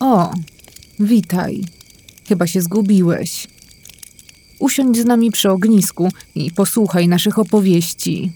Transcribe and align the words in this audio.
O, 0.00 0.32
witaj. 1.00 1.64
Chyba 2.28 2.46
się 2.46 2.62
zgubiłeś. 2.62 3.46
Usiądź 4.58 4.98
z 4.98 5.04
nami 5.04 5.30
przy 5.30 5.50
ognisku 5.50 6.08
i 6.34 6.50
posłuchaj 6.50 7.08
naszych 7.08 7.38
opowieści. 7.38 8.32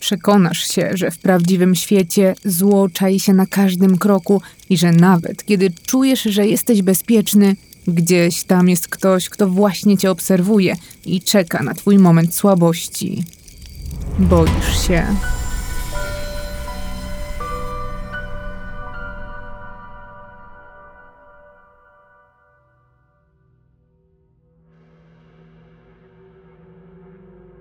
Przekonasz 0.00 0.74
się, 0.74 0.90
że 0.94 1.10
w 1.10 1.18
prawdziwym 1.18 1.74
świecie 1.74 2.34
zło 2.44 2.88
czai 2.88 3.20
się 3.20 3.32
na 3.32 3.46
każdym 3.46 3.98
kroku 3.98 4.42
i 4.70 4.76
że 4.76 4.92
nawet 4.92 5.44
kiedy 5.44 5.72
czujesz, 5.86 6.22
że 6.22 6.46
jesteś 6.46 6.82
bezpieczny, 6.82 7.56
gdzieś 7.88 8.44
tam 8.44 8.68
jest 8.68 8.88
ktoś, 8.88 9.28
kto 9.28 9.48
właśnie 9.48 9.98
cię 9.98 10.10
obserwuje 10.10 10.76
i 11.06 11.20
czeka 11.20 11.62
na 11.62 11.74
twój 11.74 11.98
moment 11.98 12.34
słabości. 12.34 13.24
Boisz 14.18 14.86
się. 14.86 15.06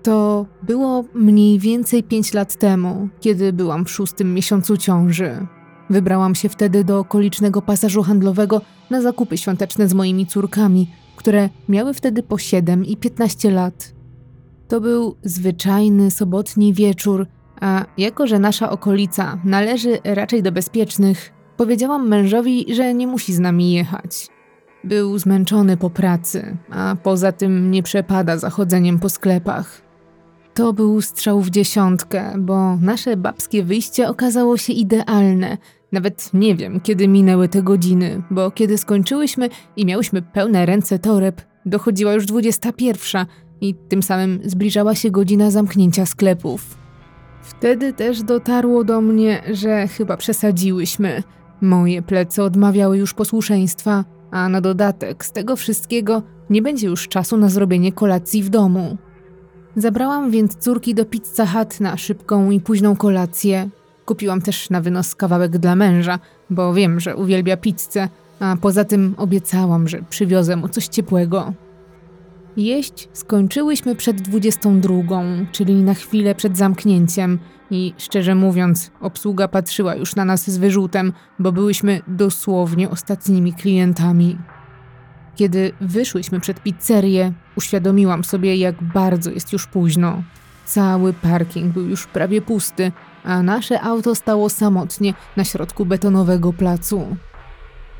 To 0.03 0.45
było 0.63 1.03
mniej 1.13 1.59
więcej 1.59 2.03
5 2.03 2.33
lat 2.33 2.55
temu, 2.55 3.09
kiedy 3.19 3.53
byłam 3.53 3.85
w 3.85 3.91
szóstym 3.91 4.33
miesiącu 4.33 4.77
ciąży. 4.77 5.47
Wybrałam 5.89 6.35
się 6.35 6.49
wtedy 6.49 6.83
do 6.83 6.99
okolicznego 6.99 7.61
pasażu 7.61 8.03
handlowego 8.03 8.61
na 8.89 9.01
zakupy 9.01 9.37
świąteczne 9.37 9.87
z 9.87 9.93
moimi 9.93 10.27
córkami, 10.27 10.91
które 11.15 11.49
miały 11.69 11.93
wtedy 11.93 12.23
po 12.23 12.37
7 12.37 12.85
i 12.85 12.97
15 12.97 13.51
lat. 13.51 13.92
To 14.73 14.81
był 14.81 15.15
zwyczajny 15.23 16.11
sobotni 16.11 16.73
wieczór, 16.73 17.27
a 17.61 17.85
jako 17.97 18.27
że 18.27 18.39
nasza 18.39 18.69
okolica 18.69 19.39
należy 19.43 19.99
raczej 20.03 20.43
do 20.43 20.51
bezpiecznych, 20.51 21.33
powiedziałam 21.57 22.07
mężowi, 22.07 22.65
że 22.75 22.93
nie 22.93 23.07
musi 23.07 23.33
z 23.33 23.39
nami 23.39 23.73
jechać. 23.73 24.27
Był 24.83 25.17
zmęczony 25.17 25.77
po 25.77 25.89
pracy, 25.89 26.57
a 26.69 26.95
poza 27.03 27.31
tym 27.31 27.71
nie 27.71 27.83
przepada 27.83 28.37
za 28.37 28.49
chodzeniem 28.49 28.99
po 28.99 29.09
sklepach. 29.09 29.81
To 30.53 30.73
był 30.73 31.01
strzał 31.01 31.41
w 31.41 31.49
dziesiątkę, 31.49 32.33
bo 32.39 32.77
nasze 32.77 33.17
babskie 33.17 33.63
wyjście 33.63 34.09
okazało 34.09 34.57
się 34.57 34.73
idealne. 34.73 35.57
Nawet 35.91 36.33
nie 36.33 36.55
wiem, 36.55 36.81
kiedy 36.81 37.07
minęły 37.07 37.49
te 37.49 37.63
godziny, 37.63 38.23
bo 38.31 38.51
kiedy 38.51 38.77
skończyłyśmy 38.77 39.49
i 39.75 39.85
miałyśmy 39.85 40.21
pełne 40.21 40.65
ręce 40.65 40.99
toreb, 40.99 41.41
dochodziła 41.65 42.13
już 42.13 42.25
21 42.25 43.25
i 43.61 43.75
tym 43.75 44.03
samym 44.03 44.39
zbliżała 44.45 44.95
się 44.95 45.11
godzina 45.11 45.51
zamknięcia 45.51 46.05
sklepów. 46.05 46.77
Wtedy 47.41 47.93
też 47.93 48.23
dotarło 48.23 48.83
do 48.83 49.01
mnie, 49.01 49.41
że 49.53 49.87
chyba 49.87 50.17
przesadziłyśmy. 50.17 51.23
Moje 51.61 52.01
plecy 52.01 52.43
odmawiały 52.43 52.97
już 52.97 53.13
posłuszeństwa, 53.13 54.05
a 54.31 54.49
na 54.49 54.61
dodatek 54.61 55.25
z 55.25 55.31
tego 55.31 55.55
wszystkiego 55.55 56.23
nie 56.49 56.61
będzie 56.61 56.87
już 56.87 57.07
czasu 57.07 57.37
na 57.37 57.49
zrobienie 57.49 57.91
kolacji 57.91 58.43
w 58.43 58.49
domu. 58.49 58.97
Zabrałam 59.75 60.31
więc 60.31 60.55
córki 60.55 60.95
do 60.95 61.05
Pizza 61.05 61.45
Hut 61.45 61.79
na 61.79 61.97
szybką 61.97 62.51
i 62.51 62.59
późną 62.59 62.95
kolację. 62.95 63.69
Kupiłam 64.05 64.41
też 64.41 64.69
na 64.69 64.81
wynos 64.81 65.15
kawałek 65.15 65.57
dla 65.57 65.75
męża, 65.75 66.19
bo 66.49 66.73
wiem, 66.73 66.99
że 66.99 67.15
uwielbia 67.15 67.57
pizzę, 67.57 68.09
a 68.39 68.55
poza 68.61 68.83
tym 68.83 69.15
obiecałam, 69.17 69.87
że 69.87 70.01
przywiozę 70.09 70.55
mu 70.55 70.69
coś 70.69 70.87
ciepłego. 70.87 71.53
Jeść 72.57 73.09
skończyłyśmy 73.13 73.95
przed 73.95 74.21
22, 74.21 74.95
czyli 75.51 75.73
na 75.75 75.93
chwilę 75.93 76.35
przed 76.35 76.57
zamknięciem 76.57 77.39
i 77.71 77.93
szczerze 77.97 78.35
mówiąc, 78.35 78.91
obsługa 79.01 79.47
patrzyła 79.47 79.95
już 79.95 80.15
na 80.15 80.25
nas 80.25 80.49
z 80.49 80.57
wyrzutem, 80.57 81.13
bo 81.39 81.51
byłyśmy 81.51 82.01
dosłownie 82.07 82.89
ostatnimi 82.89 83.53
klientami. 83.53 84.37
Kiedy 85.35 85.71
wyszłyśmy 85.81 86.39
przed 86.39 86.63
pizzerię, 86.63 87.33
uświadomiłam 87.57 88.23
sobie, 88.23 88.55
jak 88.55 88.83
bardzo 88.83 89.31
jest 89.31 89.53
już 89.53 89.67
późno. 89.67 90.23
Cały 90.65 91.13
parking 91.13 91.73
był 91.73 91.85
już 91.85 92.07
prawie 92.07 92.41
pusty, 92.41 92.91
a 93.23 93.43
nasze 93.43 93.81
auto 93.81 94.15
stało 94.15 94.49
samotnie 94.49 95.13
na 95.37 95.43
środku 95.43 95.85
betonowego 95.85 96.53
placu. 96.53 97.17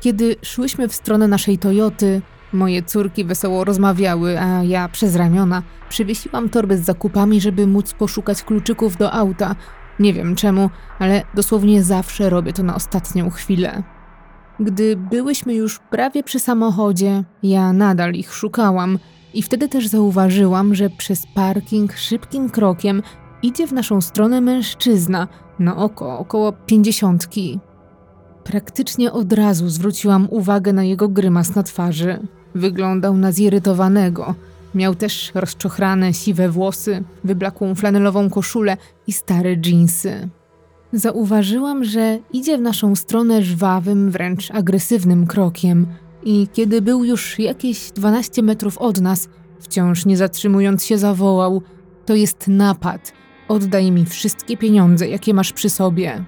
Kiedy 0.00 0.36
szłyśmy 0.42 0.88
w 0.88 0.94
stronę 0.94 1.28
naszej 1.28 1.58
Toyoty, 1.58 2.22
moje 2.54 2.82
córki 2.82 3.24
wesoło 3.24 3.64
rozmawiały, 3.64 4.40
a 4.40 4.62
ja 4.62 4.88
przez 4.88 5.16
ramiona 5.16 5.62
przywiesiłam 5.88 6.48
torby 6.48 6.78
z 6.78 6.84
zakupami, 6.84 7.40
żeby 7.40 7.66
móc 7.66 7.94
poszukać 7.94 8.42
kluczyków 8.42 8.96
do 8.96 9.12
auta. 9.12 9.56
Nie 9.98 10.12
wiem 10.12 10.34
czemu, 10.36 10.70
ale 10.98 11.22
dosłownie 11.34 11.82
zawsze 11.82 12.30
robię 12.30 12.52
to 12.52 12.62
na 12.62 12.74
ostatnią 12.74 13.30
chwilę. 13.30 13.82
Gdy 14.60 14.96
byłyśmy 14.96 15.54
już 15.54 15.78
prawie 15.78 16.22
przy 16.22 16.40
samochodzie, 16.40 17.24
ja 17.42 17.72
nadal 17.72 18.12
ich 18.12 18.34
szukałam 18.34 18.98
i 19.34 19.42
wtedy 19.42 19.68
też 19.68 19.86
zauważyłam, 19.86 20.74
że 20.74 20.90
przez 20.90 21.26
parking 21.34 21.92
szybkim 21.92 22.50
krokiem 22.50 23.02
idzie 23.42 23.66
w 23.66 23.72
naszą 23.72 24.00
stronę 24.00 24.40
mężczyzna, 24.40 25.28
na 25.58 25.76
oko 25.76 26.18
około 26.18 26.52
pięćdziesiątki. 26.52 27.60
Praktycznie 28.44 29.12
od 29.12 29.32
razu 29.32 29.68
zwróciłam 29.68 30.28
uwagę 30.30 30.72
na 30.72 30.84
jego 30.84 31.08
grymas 31.08 31.54
na 31.54 31.62
twarzy. 31.62 32.26
Wyglądał 32.54 33.16
na 33.16 33.32
zirytowanego. 33.32 34.34
Miał 34.74 34.94
też 34.94 35.32
rozczochrane, 35.34 36.14
siwe 36.14 36.48
włosy, 36.48 37.02
wyblakłą 37.24 37.74
flanelową 37.74 38.30
koszulę 38.30 38.76
i 39.06 39.12
stare 39.12 39.56
dżinsy. 39.56 40.28
Zauważyłam, 40.92 41.84
że 41.84 42.18
idzie 42.32 42.58
w 42.58 42.60
naszą 42.60 42.96
stronę 42.96 43.42
żwawym, 43.42 44.10
wręcz 44.10 44.50
agresywnym 44.50 45.26
krokiem 45.26 45.86
i 46.24 46.48
kiedy 46.52 46.82
był 46.82 47.04
już 47.04 47.38
jakieś 47.38 47.90
12 47.90 48.42
metrów 48.42 48.78
od 48.78 49.00
nas, 49.00 49.28
wciąż 49.60 50.06
nie 50.06 50.16
zatrzymując 50.16 50.84
się 50.84 50.98
zawołał: 50.98 51.62
To 52.06 52.14
jest 52.14 52.48
napad. 52.48 53.12
Oddaj 53.48 53.90
mi 53.90 54.06
wszystkie 54.06 54.56
pieniądze, 54.56 55.08
jakie 55.08 55.34
masz 55.34 55.52
przy 55.52 55.70
sobie. 55.70 56.24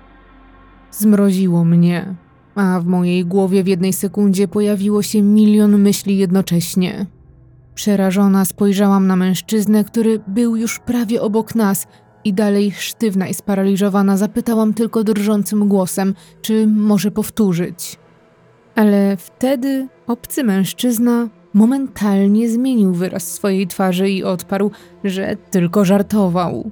Zmroziło 0.90 1.64
mnie, 1.64 2.14
a 2.56 2.80
w 2.80 2.86
mojej 2.86 3.24
głowie 3.24 3.64
w 3.64 3.66
jednej 3.66 3.92
sekundzie 3.92 4.48
pojawiło 4.48 5.02
się 5.02 5.22
milion 5.22 5.78
myśli 5.78 6.18
jednocześnie. 6.18 7.06
Przerażona 7.74 8.44
spojrzałam 8.44 9.06
na 9.06 9.16
mężczyznę, 9.16 9.84
który 9.84 10.20
był 10.26 10.56
już 10.56 10.78
prawie 10.78 11.22
obok 11.22 11.54
nas 11.54 11.86
i 12.24 12.32
dalej 12.32 12.72
sztywna 12.72 13.28
i 13.28 13.34
sparaliżowana 13.34 14.16
zapytałam 14.16 14.74
tylko 14.74 15.04
drżącym 15.04 15.68
głosem, 15.68 16.14
czy 16.42 16.66
może 16.66 17.10
powtórzyć. 17.10 17.98
Ale 18.74 19.16
wtedy 19.16 19.88
obcy 20.06 20.44
mężczyzna 20.44 21.28
momentalnie 21.54 22.50
zmienił 22.50 22.94
wyraz 22.94 23.32
swojej 23.32 23.66
twarzy 23.66 24.10
i 24.10 24.24
odparł, 24.24 24.70
że 25.04 25.36
tylko 25.50 25.84
żartował. 25.84 26.70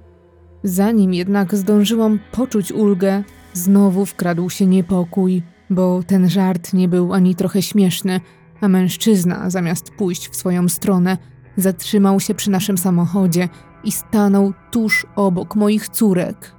Zanim 0.63 1.15
jednak 1.15 1.55
zdążyłam 1.55 2.19
poczuć 2.33 2.73
ulgę, 2.73 3.23
znowu 3.53 4.07
wkradł 4.07 4.51
się 4.51 4.67
niepokój, 4.67 5.43
bo 5.71 6.03
ten 6.07 6.29
żart 6.29 6.73
nie 6.73 6.89
był 6.89 7.13
ani 7.13 7.35
trochę 7.35 7.63
śmieszny, 7.63 8.21
a 8.61 8.69
mężczyzna, 8.69 9.51
zamiast 9.51 9.91
pójść 9.91 10.29
w 10.29 10.37
swoją 10.37 10.69
stronę, 10.69 11.19
zatrzymał 11.57 12.21
się 12.21 12.35
przy 12.35 12.51
naszym 12.51 12.79
samochodzie 12.79 13.49
i 13.85 13.93
stanął 13.93 14.53
tuż 14.71 15.07
obok 15.17 15.57
moich 15.57 15.89
córek. 15.89 16.53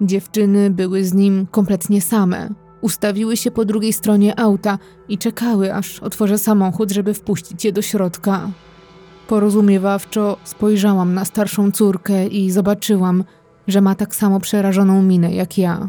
Dziewczyny 0.00 0.70
były 0.70 1.04
z 1.04 1.14
nim 1.14 1.46
kompletnie 1.50 2.00
same. 2.00 2.50
Ustawiły 2.80 3.36
się 3.36 3.50
po 3.50 3.64
drugiej 3.64 3.92
stronie 3.92 4.40
auta 4.40 4.78
i 5.08 5.18
czekały, 5.18 5.74
aż 5.74 6.00
otworzę 6.00 6.38
samochód, 6.38 6.90
żeby 6.90 7.14
wpuścić 7.14 7.64
je 7.64 7.72
do 7.72 7.82
środka. 7.82 8.50
Porozumiewawczo 9.28 10.36
spojrzałam 10.44 11.14
na 11.14 11.24
starszą 11.24 11.72
córkę 11.72 12.26
i 12.26 12.50
zobaczyłam, 12.50 13.24
że 13.68 13.80
ma 13.80 13.94
tak 13.94 14.14
samo 14.14 14.40
przerażoną 14.40 15.02
minę 15.02 15.34
jak 15.34 15.58
ja. 15.58 15.88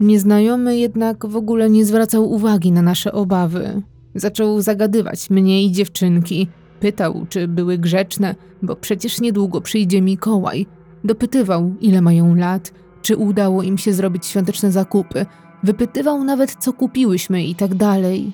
Nieznajomy 0.00 0.78
jednak 0.78 1.26
w 1.26 1.36
ogóle 1.36 1.70
nie 1.70 1.84
zwracał 1.84 2.32
uwagi 2.32 2.72
na 2.72 2.82
nasze 2.82 3.12
obawy. 3.12 3.82
Zaczął 4.14 4.60
zagadywać 4.60 5.30
mnie 5.30 5.64
i 5.64 5.72
dziewczynki. 5.72 6.48
Pytał, 6.80 7.26
czy 7.28 7.48
były 7.48 7.78
grzeczne, 7.78 8.34
bo 8.62 8.76
przecież 8.76 9.20
niedługo 9.20 9.60
przyjdzie 9.60 10.02
Mikołaj. 10.02 10.66
Dopytywał, 11.04 11.74
ile 11.80 12.00
mają 12.02 12.34
lat, 12.34 12.72
czy 13.02 13.16
udało 13.16 13.62
im 13.62 13.78
się 13.78 13.92
zrobić 13.92 14.26
świąteczne 14.26 14.72
zakupy. 14.72 15.26
Wypytywał 15.62 16.24
nawet, 16.24 16.54
co 16.54 16.72
kupiłyśmy 16.72 17.44
i 17.44 17.54
tak 17.54 17.74
dalej. 17.74 18.32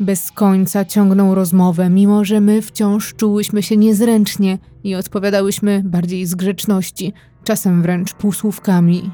Bez 0.00 0.30
końca 0.30 0.84
ciągnął 0.84 1.34
rozmowę, 1.34 1.90
mimo 1.90 2.24
że 2.24 2.40
my 2.40 2.62
wciąż 2.62 3.14
czułyśmy 3.14 3.62
się 3.62 3.76
niezręcznie 3.76 4.58
i 4.84 4.94
odpowiadałyśmy 4.94 5.82
bardziej 5.84 6.26
z 6.26 6.34
grzeczności, 6.34 7.12
czasem 7.44 7.82
wręcz 7.82 8.14
półsłówkami. 8.14 9.10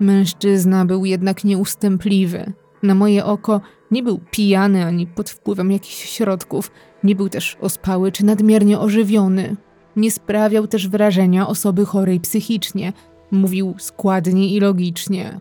Mężczyzna 0.00 0.84
był 0.84 1.04
jednak 1.04 1.44
nieustępliwy. 1.44 2.52
Na 2.82 2.94
moje 2.94 3.24
oko 3.24 3.60
nie 3.90 4.02
był 4.02 4.20
pijany 4.30 4.84
ani 4.86 5.06
pod 5.06 5.30
wpływem 5.30 5.72
jakichś 5.72 6.10
środków, 6.10 6.70
nie 7.04 7.14
był 7.14 7.28
też 7.28 7.56
ospały 7.60 8.12
czy 8.12 8.24
nadmiernie 8.24 8.78
ożywiony. 8.78 9.56
Nie 9.96 10.10
sprawiał 10.10 10.66
też 10.66 10.88
wrażenia 10.88 11.48
osoby 11.48 11.84
chorej 11.84 12.20
psychicznie. 12.20 12.92
Mówił 13.30 13.74
składnie 13.78 14.48
i 14.48 14.60
logicznie. 14.60 15.40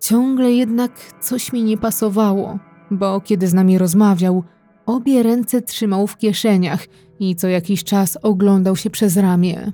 Ciągle 0.00 0.52
jednak 0.52 0.92
coś 1.20 1.52
mi 1.52 1.62
nie 1.62 1.78
pasowało, 1.78 2.58
bo 2.90 3.20
kiedy 3.20 3.46
z 3.46 3.54
nami 3.54 3.78
rozmawiał, 3.78 4.44
obie 4.86 5.22
ręce 5.22 5.62
trzymał 5.62 6.06
w 6.06 6.16
kieszeniach 6.16 6.86
i 7.20 7.36
co 7.36 7.48
jakiś 7.48 7.84
czas 7.84 8.18
oglądał 8.22 8.76
się 8.76 8.90
przez 8.90 9.16
ramię. 9.16 9.72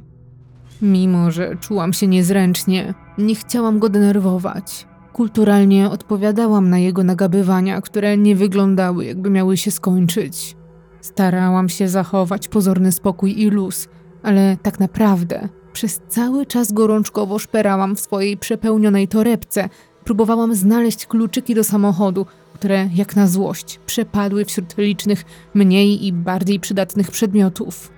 Mimo, 0.84 1.30
że 1.30 1.56
czułam 1.60 1.92
się 1.92 2.06
niezręcznie, 2.06 2.94
nie 3.18 3.34
chciałam 3.34 3.78
go 3.78 3.88
denerwować. 3.88 4.86
Kulturalnie 5.12 5.90
odpowiadałam 5.90 6.70
na 6.70 6.78
jego 6.78 7.04
nagabywania, 7.04 7.80
które 7.80 8.16
nie 8.16 8.36
wyglądały, 8.36 9.04
jakby 9.04 9.30
miały 9.30 9.56
się 9.56 9.70
skończyć. 9.70 10.56
Starałam 11.00 11.68
się 11.68 11.88
zachować 11.88 12.48
pozorny 12.48 12.92
spokój 12.92 13.40
i 13.40 13.50
luz, 13.50 13.88
ale 14.22 14.56
tak 14.62 14.80
naprawdę 14.80 15.48
przez 15.72 16.00
cały 16.08 16.46
czas 16.46 16.72
gorączkowo 16.72 17.38
szperałam 17.38 17.96
w 17.96 18.00
swojej 18.00 18.36
przepełnionej 18.36 19.08
torebce. 19.08 19.68
Próbowałam 20.04 20.54
znaleźć 20.54 21.06
kluczyki 21.06 21.54
do 21.54 21.64
samochodu, 21.64 22.26
które 22.54 22.88
jak 22.94 23.16
na 23.16 23.26
złość 23.26 23.80
przepadły 23.86 24.44
wśród 24.44 24.78
licznych 24.78 25.24
mniej 25.54 26.06
i 26.06 26.12
bardziej 26.12 26.60
przydatnych 26.60 27.10
przedmiotów. 27.10 27.93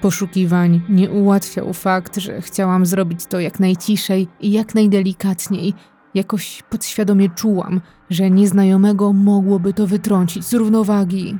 Poszukiwań 0.00 0.80
nie 0.88 1.10
ułatwiał 1.10 1.72
fakt, 1.72 2.16
że 2.16 2.40
chciałam 2.40 2.86
zrobić 2.86 3.26
to 3.26 3.40
jak 3.40 3.60
najciszej 3.60 4.28
i 4.40 4.52
jak 4.52 4.74
najdelikatniej. 4.74 5.74
Jakoś 6.14 6.62
podświadomie 6.70 7.28
czułam, 7.28 7.80
że 8.10 8.30
nieznajomego 8.30 9.12
mogłoby 9.12 9.72
to 9.72 9.86
wytrącić 9.86 10.44
z 10.44 10.54
równowagi. 10.54 11.38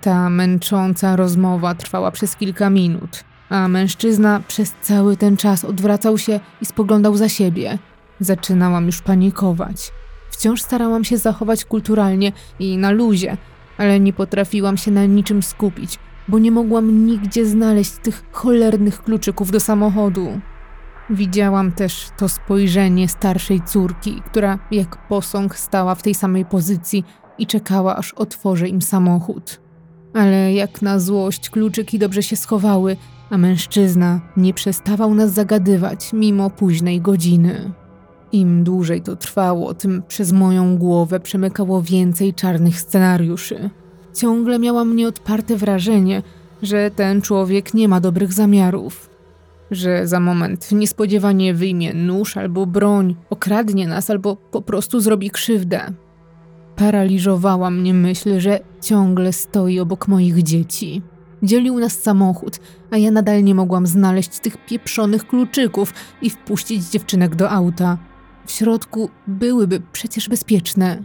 Ta 0.00 0.30
męcząca 0.30 1.16
rozmowa 1.16 1.74
trwała 1.74 2.10
przez 2.10 2.36
kilka 2.36 2.70
minut, 2.70 3.24
a 3.48 3.68
mężczyzna 3.68 4.40
przez 4.48 4.74
cały 4.82 5.16
ten 5.16 5.36
czas 5.36 5.64
odwracał 5.64 6.18
się 6.18 6.40
i 6.60 6.66
spoglądał 6.66 7.16
za 7.16 7.28
siebie. 7.28 7.78
Zaczynałam 8.20 8.86
już 8.86 9.02
panikować. 9.02 9.92
Wciąż 10.30 10.62
starałam 10.62 11.04
się 11.04 11.18
zachować 11.18 11.64
kulturalnie 11.64 12.32
i 12.58 12.78
na 12.78 12.90
luzie, 12.90 13.36
ale 13.78 14.00
nie 14.00 14.12
potrafiłam 14.12 14.76
się 14.76 14.90
na 14.90 15.04
niczym 15.04 15.42
skupić, 15.42 15.98
bo 16.28 16.38
nie 16.38 16.50
mogłam 16.50 17.06
nigdzie 17.06 17.46
znaleźć 17.46 17.92
tych 17.92 18.22
cholernych 18.32 19.02
kluczyków 19.02 19.50
do 19.50 19.60
samochodu. 19.60 20.40
Widziałam 21.10 21.72
też 21.72 22.08
to 22.16 22.28
spojrzenie 22.28 23.08
starszej 23.08 23.60
córki, 23.60 24.22
która 24.26 24.58
jak 24.70 25.08
posąg 25.08 25.56
stała 25.56 25.94
w 25.94 26.02
tej 26.02 26.14
samej 26.14 26.44
pozycji 26.44 27.04
i 27.38 27.46
czekała, 27.46 27.96
aż 27.96 28.12
otworzę 28.12 28.68
im 28.68 28.82
samochód. 28.82 29.60
Ale 30.14 30.54
jak 30.54 30.82
na 30.82 30.98
złość 30.98 31.50
kluczyki 31.50 31.98
dobrze 31.98 32.22
się 32.22 32.36
schowały, 32.36 32.96
a 33.30 33.38
mężczyzna 33.38 34.20
nie 34.36 34.54
przestawał 34.54 35.14
nas 35.14 35.32
zagadywać 35.32 36.12
mimo 36.12 36.50
późnej 36.50 37.00
godziny. 37.00 37.72
Im 38.32 38.64
dłużej 38.64 39.02
to 39.02 39.16
trwało, 39.16 39.74
tym 39.74 40.02
przez 40.08 40.32
moją 40.32 40.76
głowę 40.76 41.20
przemykało 41.20 41.82
więcej 41.82 42.34
czarnych 42.34 42.80
scenariuszy. 42.80 43.70
Ciągle 44.14 44.58
miałam 44.58 44.96
nieodparte 44.96 45.56
wrażenie, 45.56 46.22
że 46.62 46.90
ten 46.90 47.22
człowiek 47.22 47.74
nie 47.74 47.88
ma 47.88 48.00
dobrych 48.00 48.32
zamiarów. 48.32 49.10
Że 49.70 50.06
za 50.06 50.20
moment 50.20 50.72
niespodziewanie 50.72 51.54
wyjmie 51.54 51.94
nóż 51.94 52.36
albo 52.36 52.66
broń, 52.66 53.16
okradnie 53.30 53.88
nas 53.88 54.10
albo 54.10 54.36
po 54.36 54.62
prostu 54.62 55.00
zrobi 55.00 55.30
krzywdę. 55.30 55.92
Paraliżowała 56.76 57.70
mnie 57.70 57.94
myśl, 57.94 58.40
że 58.40 58.60
ciągle 58.80 59.32
stoi 59.32 59.80
obok 59.80 60.08
moich 60.08 60.42
dzieci. 60.42 61.02
Dzielił 61.42 61.78
nas 61.78 61.92
samochód, 61.92 62.60
a 62.90 62.96
ja 62.96 63.10
nadal 63.10 63.44
nie 63.44 63.54
mogłam 63.54 63.86
znaleźć 63.86 64.38
tych 64.38 64.66
pieprzonych 64.66 65.26
kluczyków 65.26 65.94
i 66.22 66.30
wpuścić 66.30 66.84
dziewczynek 66.90 67.36
do 67.36 67.50
auta. 67.50 67.98
W 68.46 68.50
środku 68.50 69.10
byłyby 69.26 69.82
przecież 69.92 70.28
bezpieczne. 70.28 71.02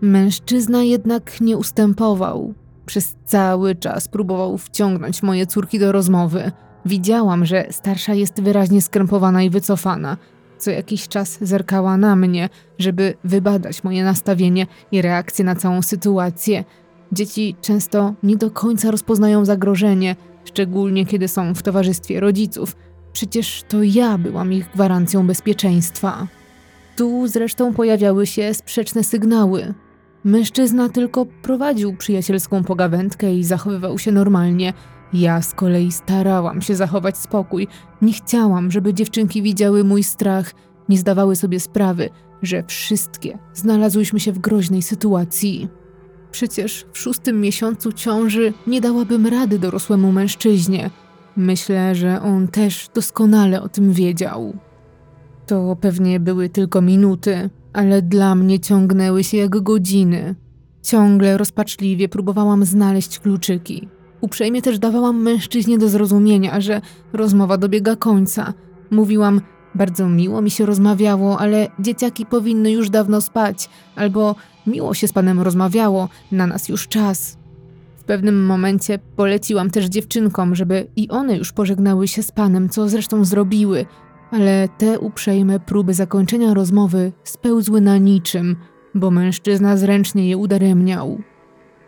Mężczyzna 0.00 0.82
jednak 0.82 1.40
nie 1.40 1.56
ustępował. 1.56 2.54
Przez 2.86 3.16
cały 3.24 3.74
czas 3.74 4.08
próbował 4.08 4.58
wciągnąć 4.58 5.22
moje 5.22 5.46
córki 5.46 5.78
do 5.78 5.92
rozmowy. 5.92 6.52
Widziałam, 6.86 7.46
że 7.46 7.66
starsza 7.70 8.14
jest 8.14 8.42
wyraźnie 8.42 8.82
skrępowana 8.82 9.42
i 9.42 9.50
wycofana. 9.50 10.16
Co 10.58 10.70
jakiś 10.70 11.08
czas 11.08 11.38
zerkała 11.40 11.96
na 11.96 12.16
mnie, 12.16 12.48
żeby 12.78 13.14
wybadać 13.24 13.84
moje 13.84 14.04
nastawienie 14.04 14.66
i 14.92 15.02
reakcję 15.02 15.44
na 15.44 15.54
całą 15.54 15.82
sytuację. 15.82 16.64
Dzieci 17.12 17.56
często 17.60 18.14
nie 18.22 18.36
do 18.36 18.50
końca 18.50 18.90
rozpoznają 18.90 19.44
zagrożenie, 19.44 20.16
szczególnie 20.44 21.06
kiedy 21.06 21.28
są 21.28 21.54
w 21.54 21.62
towarzystwie 21.62 22.20
rodziców. 22.20 22.76
Przecież 23.12 23.64
to 23.68 23.82
ja 23.82 24.18
byłam 24.18 24.52
ich 24.52 24.70
gwarancją 24.74 25.26
bezpieczeństwa. 25.26 26.26
Tu 26.96 27.28
zresztą 27.28 27.74
pojawiały 27.74 28.26
się 28.26 28.54
sprzeczne 28.54 29.04
sygnały. 29.04 29.74
Mężczyzna 30.24 30.88
tylko 30.88 31.26
prowadził 31.26 31.96
przyjacielską 31.96 32.64
pogawędkę 32.64 33.34
i 33.34 33.44
zachowywał 33.44 33.98
się 33.98 34.12
normalnie. 34.12 34.72
Ja 35.12 35.42
z 35.42 35.54
kolei 35.54 35.92
starałam 35.92 36.62
się 36.62 36.76
zachować 36.76 37.18
spokój. 37.18 37.68
Nie 38.02 38.12
chciałam, 38.12 38.70
żeby 38.70 38.94
dziewczynki 38.94 39.42
widziały 39.42 39.84
mój 39.84 40.02
strach, 40.02 40.52
nie 40.88 40.98
zdawały 40.98 41.36
sobie 41.36 41.60
sprawy, 41.60 42.10
że 42.42 42.62
wszystkie 42.62 43.38
znalazłyśmy 43.54 44.20
się 44.20 44.32
w 44.32 44.38
groźnej 44.38 44.82
sytuacji. 44.82 45.68
Przecież 46.30 46.86
w 46.92 46.98
szóstym 46.98 47.40
miesiącu 47.40 47.92
ciąży 47.92 48.52
nie 48.66 48.80
dałabym 48.80 49.26
rady 49.26 49.58
dorosłemu 49.58 50.12
mężczyźnie. 50.12 50.90
Myślę, 51.36 51.94
że 51.94 52.22
on 52.22 52.48
też 52.48 52.88
doskonale 52.94 53.62
o 53.62 53.68
tym 53.68 53.92
wiedział. 53.92 54.56
To 55.46 55.76
pewnie 55.80 56.20
były 56.20 56.48
tylko 56.48 56.82
minuty, 56.82 57.50
ale 57.78 58.02
dla 58.02 58.34
mnie 58.34 58.60
ciągnęły 58.60 59.24
się 59.24 59.36
jak 59.36 59.62
godziny. 59.62 60.34
Ciągle 60.82 61.38
rozpaczliwie 61.38 62.08
próbowałam 62.08 62.64
znaleźć 62.64 63.18
kluczyki. 63.18 63.88
Uprzejmie 64.20 64.62
też 64.62 64.78
dawałam 64.78 65.22
mężczyźnie 65.22 65.78
do 65.78 65.88
zrozumienia, 65.88 66.60
że 66.60 66.80
rozmowa 67.12 67.58
dobiega 67.58 67.96
końca. 67.96 68.54
Mówiłam, 68.90 69.40
bardzo 69.74 70.08
miło 70.08 70.42
mi 70.42 70.50
się 70.50 70.66
rozmawiało, 70.66 71.38
ale 71.38 71.68
dzieciaki 71.78 72.26
powinny 72.26 72.70
już 72.70 72.90
dawno 72.90 73.20
spać, 73.20 73.70
albo 73.96 74.34
miło 74.66 74.94
się 74.94 75.08
z 75.08 75.12
panem 75.12 75.40
rozmawiało, 75.40 76.08
na 76.32 76.46
nas 76.46 76.68
już 76.68 76.88
czas. 76.88 77.38
W 77.96 78.04
pewnym 78.04 78.46
momencie 78.46 78.98
poleciłam 79.16 79.70
też 79.70 79.84
dziewczynkom, 79.84 80.54
żeby 80.54 80.86
i 80.96 81.08
one 81.08 81.36
już 81.36 81.52
pożegnały 81.52 82.08
się 82.08 82.22
z 82.22 82.32
panem, 82.32 82.68
co 82.68 82.88
zresztą 82.88 83.24
zrobiły, 83.24 83.86
ale 84.30 84.68
te 84.78 85.00
uprzejme 85.00 85.60
próby 85.60 85.94
zakończenia 85.94 86.54
rozmowy 86.54 87.12
spełzły 87.24 87.80
na 87.80 87.98
niczym, 87.98 88.56
bo 88.94 89.10
mężczyzna 89.10 89.76
zręcznie 89.76 90.28
je 90.28 90.36
udaremniał. 90.36 91.18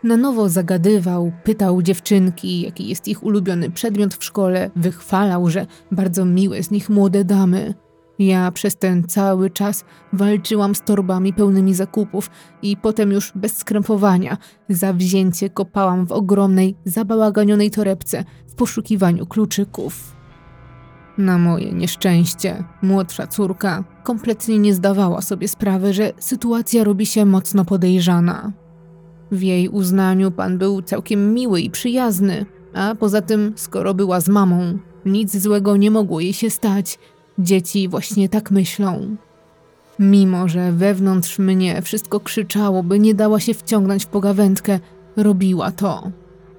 Na 0.03 0.17
nowo 0.17 0.49
zagadywał, 0.49 1.31
pytał 1.43 1.81
dziewczynki, 1.81 2.61
jaki 2.61 2.87
jest 2.87 3.07
ich 3.07 3.23
ulubiony 3.23 3.71
przedmiot 3.71 4.13
w 4.13 4.23
szkole, 4.23 4.71
wychwalał, 4.75 5.49
że 5.49 5.65
bardzo 5.91 6.25
miłe 6.25 6.63
z 6.63 6.71
nich 6.71 6.89
młode 6.89 7.25
damy. 7.25 7.73
Ja 8.19 8.51
przez 8.51 8.75
ten 8.75 9.03
cały 9.03 9.49
czas 9.49 9.85
walczyłam 10.13 10.75
z 10.75 10.81
torbami 10.81 11.33
pełnymi 11.33 11.73
zakupów 11.73 12.29
i 12.61 12.77
potem 12.77 13.11
już 13.11 13.31
bez 13.35 13.57
skrępowania 13.57 14.37
zawzięcie 14.69 15.49
kopałam 15.49 16.05
w 16.05 16.11
ogromnej, 16.11 16.75
zabałaganionej 16.85 17.71
torebce 17.71 18.23
w 18.47 18.55
poszukiwaniu 18.55 19.25
kluczyków. 19.25 20.20
Na 21.17 21.37
moje 21.37 21.71
nieszczęście, 21.71 22.63
młodsza 22.81 23.27
córka 23.27 23.83
kompletnie 24.03 24.59
nie 24.59 24.73
zdawała 24.73 25.21
sobie 25.21 25.47
sprawy, 25.47 25.93
że 25.93 26.13
sytuacja 26.19 26.83
robi 26.83 27.05
się 27.05 27.25
mocno 27.25 27.65
podejrzana. 27.65 28.51
W 29.31 29.41
jej 29.41 29.69
uznaniu 29.69 30.31
pan 30.31 30.57
był 30.57 30.81
całkiem 30.81 31.33
miły 31.33 31.61
i 31.61 31.69
przyjazny, 31.69 32.45
a 32.73 32.95
poza 32.95 33.21
tym, 33.21 33.53
skoro 33.55 33.93
była 33.93 34.21
z 34.21 34.29
mamą, 34.29 34.77
nic 35.05 35.37
złego 35.37 35.77
nie 35.77 35.91
mogło 35.91 36.19
jej 36.19 36.33
się 36.33 36.49
stać. 36.49 36.99
Dzieci 37.39 37.89
właśnie 37.89 38.29
tak 38.29 38.51
myślą. 38.51 39.15
Mimo, 39.99 40.47
że 40.47 40.71
wewnątrz 40.71 41.39
mnie 41.39 41.81
wszystko 41.81 42.19
krzyczało, 42.19 42.83
by 42.83 42.99
nie 42.99 43.13
dała 43.13 43.39
się 43.39 43.53
wciągnąć 43.53 44.05
w 44.05 44.07
pogawędkę, 44.07 44.79
robiła 45.17 45.71
to. 45.71 46.11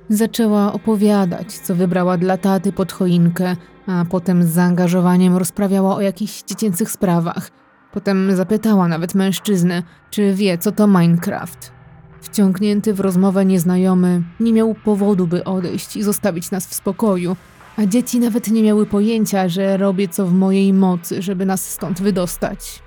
Zaczęła 0.08 0.72
opowiadać, 0.72 1.52
co 1.52 1.74
wybrała 1.74 2.16
dla 2.16 2.36
taty 2.36 2.72
pod 2.72 2.92
choinkę, 2.92 3.56
a 3.86 4.04
potem 4.10 4.42
z 4.42 4.48
zaangażowaniem 4.48 5.36
rozprawiała 5.36 5.96
o 5.96 6.00
jakichś 6.00 6.42
dziecięcych 6.42 6.90
sprawach. 6.90 7.50
Potem 7.92 8.36
zapytała 8.36 8.88
nawet 8.88 9.14
mężczyznę, 9.14 9.82
czy 10.10 10.34
wie, 10.34 10.58
co 10.58 10.72
to 10.72 10.86
Minecraft. 10.86 11.72
Wciągnięty 12.20 12.94
w 12.94 13.00
rozmowę 13.00 13.44
nieznajomy 13.44 14.22
nie 14.40 14.52
miał 14.52 14.74
powodu, 14.74 15.26
by 15.26 15.44
odejść 15.44 15.96
i 15.96 16.02
zostawić 16.02 16.50
nas 16.50 16.66
w 16.66 16.74
spokoju, 16.74 17.36
a 17.76 17.86
dzieci 17.86 18.20
nawet 18.20 18.48
nie 18.48 18.62
miały 18.62 18.86
pojęcia, 18.86 19.48
że 19.48 19.76
robię 19.76 20.08
co 20.08 20.26
w 20.26 20.32
mojej 20.32 20.72
mocy, 20.72 21.22
żeby 21.22 21.46
nas 21.46 21.70
stąd 21.70 22.02
wydostać. 22.02 22.82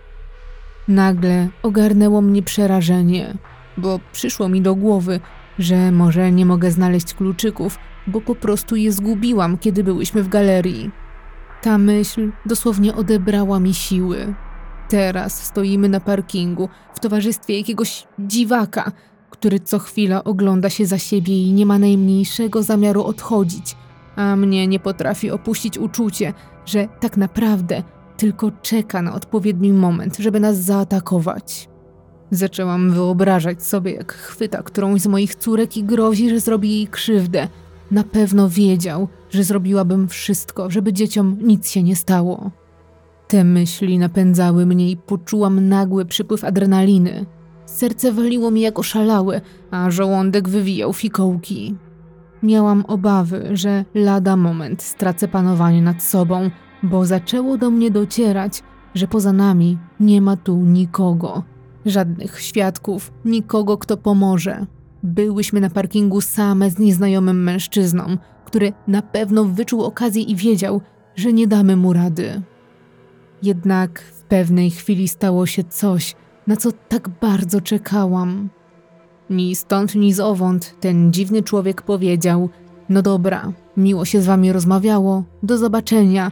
Nagle 0.88 1.48
ogarnęło 1.64 2.22
mnie 2.22 2.44
przerażenie, 2.44 3.38
bo 3.78 4.00
przyszło 4.12 4.50
mi 4.50 4.62
do 4.62 4.76
głowy, 4.76 5.20
że 5.60 5.92
może 5.92 6.32
nie 6.32 6.46
mogę 6.46 6.72
znaleźć 6.72 7.14
kluczyków, 7.14 7.78
bo 8.08 8.22
po 8.22 8.36
prostu 8.36 8.76
je 8.76 8.92
zgubiłam, 8.92 9.58
kiedy 9.58 9.84
byłyśmy 9.84 10.24
w 10.24 10.30
galerii. 10.30 10.92
Ta 11.62 11.78
myśl 11.78 12.32
dosłownie 12.46 12.96
odebrała 12.96 13.60
mi 13.60 13.74
siły. 13.74 14.34
Teraz 14.90 15.44
stoimy 15.44 15.90
na 15.90 16.00
parkingu 16.00 16.70
w 16.94 17.00
towarzystwie 17.00 17.58
jakiegoś 17.58 18.08
dziwaka, 18.20 18.92
który 19.30 19.60
co 19.60 19.80
chwila 19.80 20.24
ogląda 20.24 20.70
się 20.70 20.86
za 20.86 20.98
siebie 20.98 21.44
i 21.44 21.54
nie 21.54 21.66
ma 21.66 21.80
najmniejszego 21.80 22.64
zamiaru 22.64 23.04
odchodzić, 23.04 23.76
a 24.16 24.36
mnie 24.36 24.68
nie 24.68 24.80
potrafi 24.80 25.32
opuścić 25.32 25.78
uczucie, 25.78 26.34
że 26.66 26.88
tak 27.00 27.18
naprawdę 27.18 27.84
tylko 28.18 28.52
czeka 28.52 29.02
na 29.02 29.14
odpowiedni 29.14 29.74
moment, 29.74 30.18
żeby 30.18 30.40
nas 30.40 30.58
zaatakować. 30.58 31.70
Zaczęłam 32.32 32.92
wyobrażać 32.92 33.64
sobie, 33.64 33.92
jak 33.92 34.14
chwyta 34.14 34.64
którąś 34.64 35.02
z 35.02 35.08
moich 35.08 35.36
córek 35.36 35.78
i 35.78 35.84
grozi, 35.84 36.30
że 36.30 36.40
zrobi 36.40 36.72
jej 36.72 36.88
krzywdę. 36.88 37.48
Na 37.92 38.04
pewno 38.04 38.50
wiedział, 38.50 39.08
że 39.30 39.44
zrobiłabym 39.44 40.08
wszystko, 40.08 40.70
żeby 40.70 40.94
dzieciom 40.94 41.38
nic 41.42 41.70
się 41.70 41.84
nie 41.84 41.96
stało. 41.96 42.52
Te 43.28 43.44
myśli 43.44 43.98
napędzały 43.98 44.66
mnie 44.66 44.92
i 44.92 44.98
poczułam 44.98 45.68
nagły 45.68 46.06
przypływ 46.06 46.44
adrenaliny. 46.44 47.26
Serce 47.66 48.12
waliło 48.12 48.52
mi 48.52 48.62
jak 48.62 48.80
oszalałe, 48.80 49.42
a 49.72 49.92
żołądek 49.92 50.50
wywijał 50.50 50.94
fikołki. 50.94 51.76
Miałam 52.44 52.86
obawy, 52.88 53.50
że 53.54 53.86
lada 53.94 54.38
moment 54.38 54.84
stracę 54.84 55.28
panowanie 55.28 55.82
nad 55.82 56.04
sobą, 56.04 56.50
bo 56.84 57.06
zaczęło 57.06 57.58
do 57.58 57.72
mnie 57.72 57.92
docierać, 57.92 58.64
że 58.96 59.08
poza 59.08 59.34
nami 59.34 59.78
nie 60.00 60.22
ma 60.22 60.38
tu 60.38 60.58
nikogo. 60.58 61.44
Żadnych 61.86 62.42
świadków, 62.42 63.14
nikogo, 63.26 63.78
kto 63.78 63.98
pomoże. 63.98 64.66
Byłyśmy 65.06 65.62
na 65.62 65.70
parkingu 65.70 66.22
same 66.22 66.70
z 66.70 66.80
nieznajomym 66.80 67.44
mężczyzną, 67.44 68.18
który 68.46 68.74
na 68.88 69.02
pewno 69.02 69.44
wyczuł 69.44 69.84
okazję 69.84 70.24
i 70.24 70.36
wiedział, 70.36 70.82
że 71.16 71.34
nie 71.34 71.48
damy 71.48 71.76
mu 71.76 71.94
rady. 71.94 72.42
Jednak 73.44 74.02
w 74.02 74.24
pewnej 74.24 74.72
chwili 74.72 75.08
stało 75.08 75.46
się 75.46 75.64
coś, 75.64 76.16
na 76.48 76.56
co 76.56 76.72
tak 76.72 77.10
bardzo 77.10 77.62
czekałam. 77.62 78.50
Ni 79.30 79.56
stąd, 79.56 79.96
ni 79.96 80.14
zowąd 80.14 80.76
ten 80.80 81.14
dziwny 81.14 81.44
człowiek 81.44 81.82
powiedział: 81.82 82.50
No 82.90 83.02
dobra, 83.02 83.54
miło 83.78 84.06
się 84.06 84.22
z 84.22 84.26
wami 84.26 84.52
rozmawiało, 84.52 85.24
do 85.44 85.58
zobaczenia, 85.58 86.32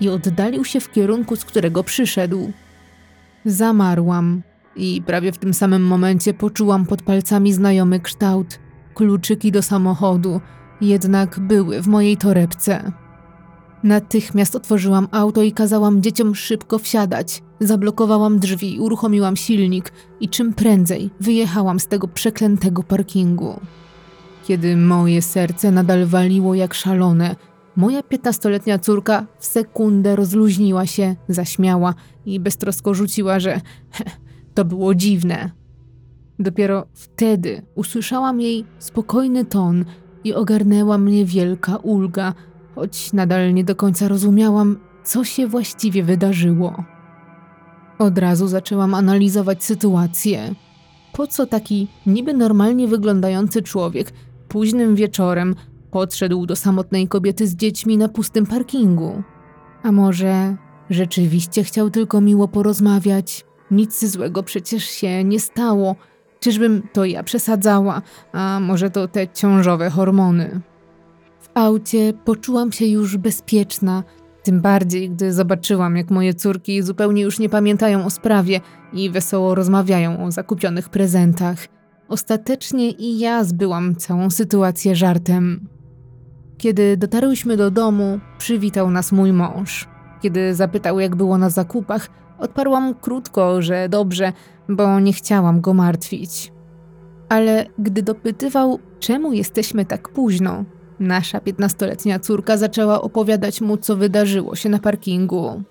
i 0.00 0.08
oddalił 0.08 0.64
się 0.64 0.80
w 0.80 0.92
kierunku, 0.92 1.36
z 1.36 1.44
którego 1.44 1.84
przyszedł. 1.84 2.52
Zamarłam 3.44 4.42
i 4.76 5.02
prawie 5.06 5.32
w 5.32 5.38
tym 5.38 5.54
samym 5.54 5.82
momencie 5.82 6.34
poczułam 6.34 6.86
pod 6.86 7.02
palcami 7.02 7.52
znajomy 7.52 8.00
kształt. 8.00 8.58
Kluczyki 8.94 9.52
do 9.52 9.62
samochodu 9.62 10.40
jednak 10.80 11.40
były 11.40 11.82
w 11.82 11.86
mojej 11.86 12.16
torebce. 12.16 12.92
Natychmiast 13.82 14.56
otworzyłam 14.56 15.08
auto 15.10 15.42
i 15.42 15.52
kazałam 15.52 16.02
dzieciom 16.02 16.34
szybko 16.34 16.78
wsiadać. 16.78 17.42
Zablokowałam 17.60 18.38
drzwi, 18.38 18.80
uruchomiłam 18.80 19.36
silnik 19.36 19.92
i 20.20 20.28
czym 20.28 20.54
prędzej 20.54 21.10
wyjechałam 21.20 21.80
z 21.80 21.86
tego 21.86 22.08
przeklętego 22.08 22.82
parkingu. 22.82 23.60
Kiedy 24.44 24.76
moje 24.76 25.22
serce 25.22 25.70
nadal 25.70 26.06
waliło 26.06 26.54
jak 26.54 26.74
szalone, 26.74 27.36
moja 27.76 28.02
piętnastoletnia 28.02 28.78
córka 28.78 29.26
w 29.38 29.46
sekundę 29.46 30.16
rozluźniła 30.16 30.86
się, 30.86 31.16
zaśmiała 31.28 31.94
i 32.26 32.40
beztrosko 32.40 32.94
rzuciła, 32.94 33.40
że 33.40 33.60
to 34.54 34.64
było 34.64 34.94
dziwne. 34.94 35.50
Dopiero 36.38 36.86
wtedy 36.92 37.62
usłyszałam 37.74 38.40
jej 38.40 38.64
spokojny 38.78 39.44
ton 39.44 39.84
i 40.24 40.34
ogarnęła 40.34 40.98
mnie 40.98 41.24
wielka 41.24 41.76
ulga, 41.76 42.34
choć 42.74 43.12
nadal 43.12 43.54
nie 43.54 43.64
do 43.64 43.76
końca 43.76 44.08
rozumiałam, 44.08 44.78
co 45.04 45.24
się 45.24 45.46
właściwie 45.46 46.02
wydarzyło. 46.02 46.84
Od 47.98 48.18
razu 48.18 48.48
zaczęłam 48.48 48.94
analizować 48.94 49.64
sytuację. 49.64 50.54
Po 51.12 51.26
co 51.26 51.46
taki 51.46 51.88
niby 52.06 52.34
normalnie 52.34 52.88
wyglądający 52.88 53.62
człowiek 53.62 54.12
późnym 54.48 54.94
wieczorem 54.94 55.54
podszedł 55.90 56.46
do 56.46 56.56
samotnej 56.56 57.08
kobiety 57.08 57.46
z 57.46 57.56
dziećmi 57.56 57.98
na 57.98 58.08
pustym 58.08 58.46
parkingu? 58.46 59.22
A 59.82 59.92
może 59.92 60.56
rzeczywiście 60.90 61.64
chciał 61.64 61.90
tylko 61.90 62.20
miło 62.20 62.48
porozmawiać? 62.48 63.44
Nic 63.72 64.04
złego 64.04 64.42
przecież 64.42 64.84
się 64.84 65.24
nie 65.24 65.40
stało. 65.40 65.96
Czyżbym 66.40 66.82
to 66.92 67.04
ja 67.04 67.22
przesadzała, 67.22 68.02
a 68.32 68.60
może 68.62 68.90
to 68.90 69.08
te 69.08 69.28
ciążowe 69.28 69.90
hormony? 69.90 70.60
W 71.40 71.48
aucie 71.54 72.12
poczułam 72.24 72.72
się 72.72 72.86
już 72.86 73.16
bezpieczna, 73.16 74.04
tym 74.42 74.60
bardziej, 74.60 75.10
gdy 75.10 75.32
zobaczyłam, 75.32 75.96
jak 75.96 76.10
moje 76.10 76.34
córki 76.34 76.82
zupełnie 76.82 77.22
już 77.22 77.38
nie 77.38 77.48
pamiętają 77.48 78.04
o 78.04 78.10
sprawie 78.10 78.60
i 78.92 79.10
wesoło 79.10 79.54
rozmawiają 79.54 80.24
o 80.24 80.30
zakupionych 80.30 80.88
prezentach. 80.88 81.58
Ostatecznie 82.08 82.90
i 82.90 83.18
ja 83.18 83.44
zbyłam 83.44 83.96
całą 83.96 84.30
sytuację 84.30 84.96
żartem. 84.96 85.68
Kiedy 86.58 86.96
dotarłyśmy 86.96 87.56
do 87.56 87.70
domu, 87.70 88.20
przywitał 88.38 88.90
nas 88.90 89.12
mój 89.12 89.32
mąż. 89.32 89.88
Kiedy 90.20 90.54
zapytał, 90.54 91.00
jak 91.00 91.16
było 91.16 91.38
na 91.38 91.50
zakupach, 91.50 92.08
odparłam 92.42 92.94
krótko, 92.94 93.62
że 93.62 93.88
dobrze, 93.88 94.32
bo 94.68 95.00
nie 95.00 95.12
chciałam 95.12 95.60
go 95.60 95.74
martwić. 95.74 96.52
Ale 97.28 97.66
gdy 97.78 98.02
dopytywał, 98.02 98.78
czemu 99.00 99.32
jesteśmy 99.32 99.84
tak 99.84 100.08
późno, 100.08 100.64
nasza 101.00 101.40
piętnastoletnia 101.40 102.18
córka 102.18 102.56
zaczęła 102.56 103.02
opowiadać 103.02 103.60
mu, 103.60 103.76
co 103.76 103.96
wydarzyło 103.96 104.56
się 104.56 104.68
na 104.68 104.78
parkingu. 104.78 105.62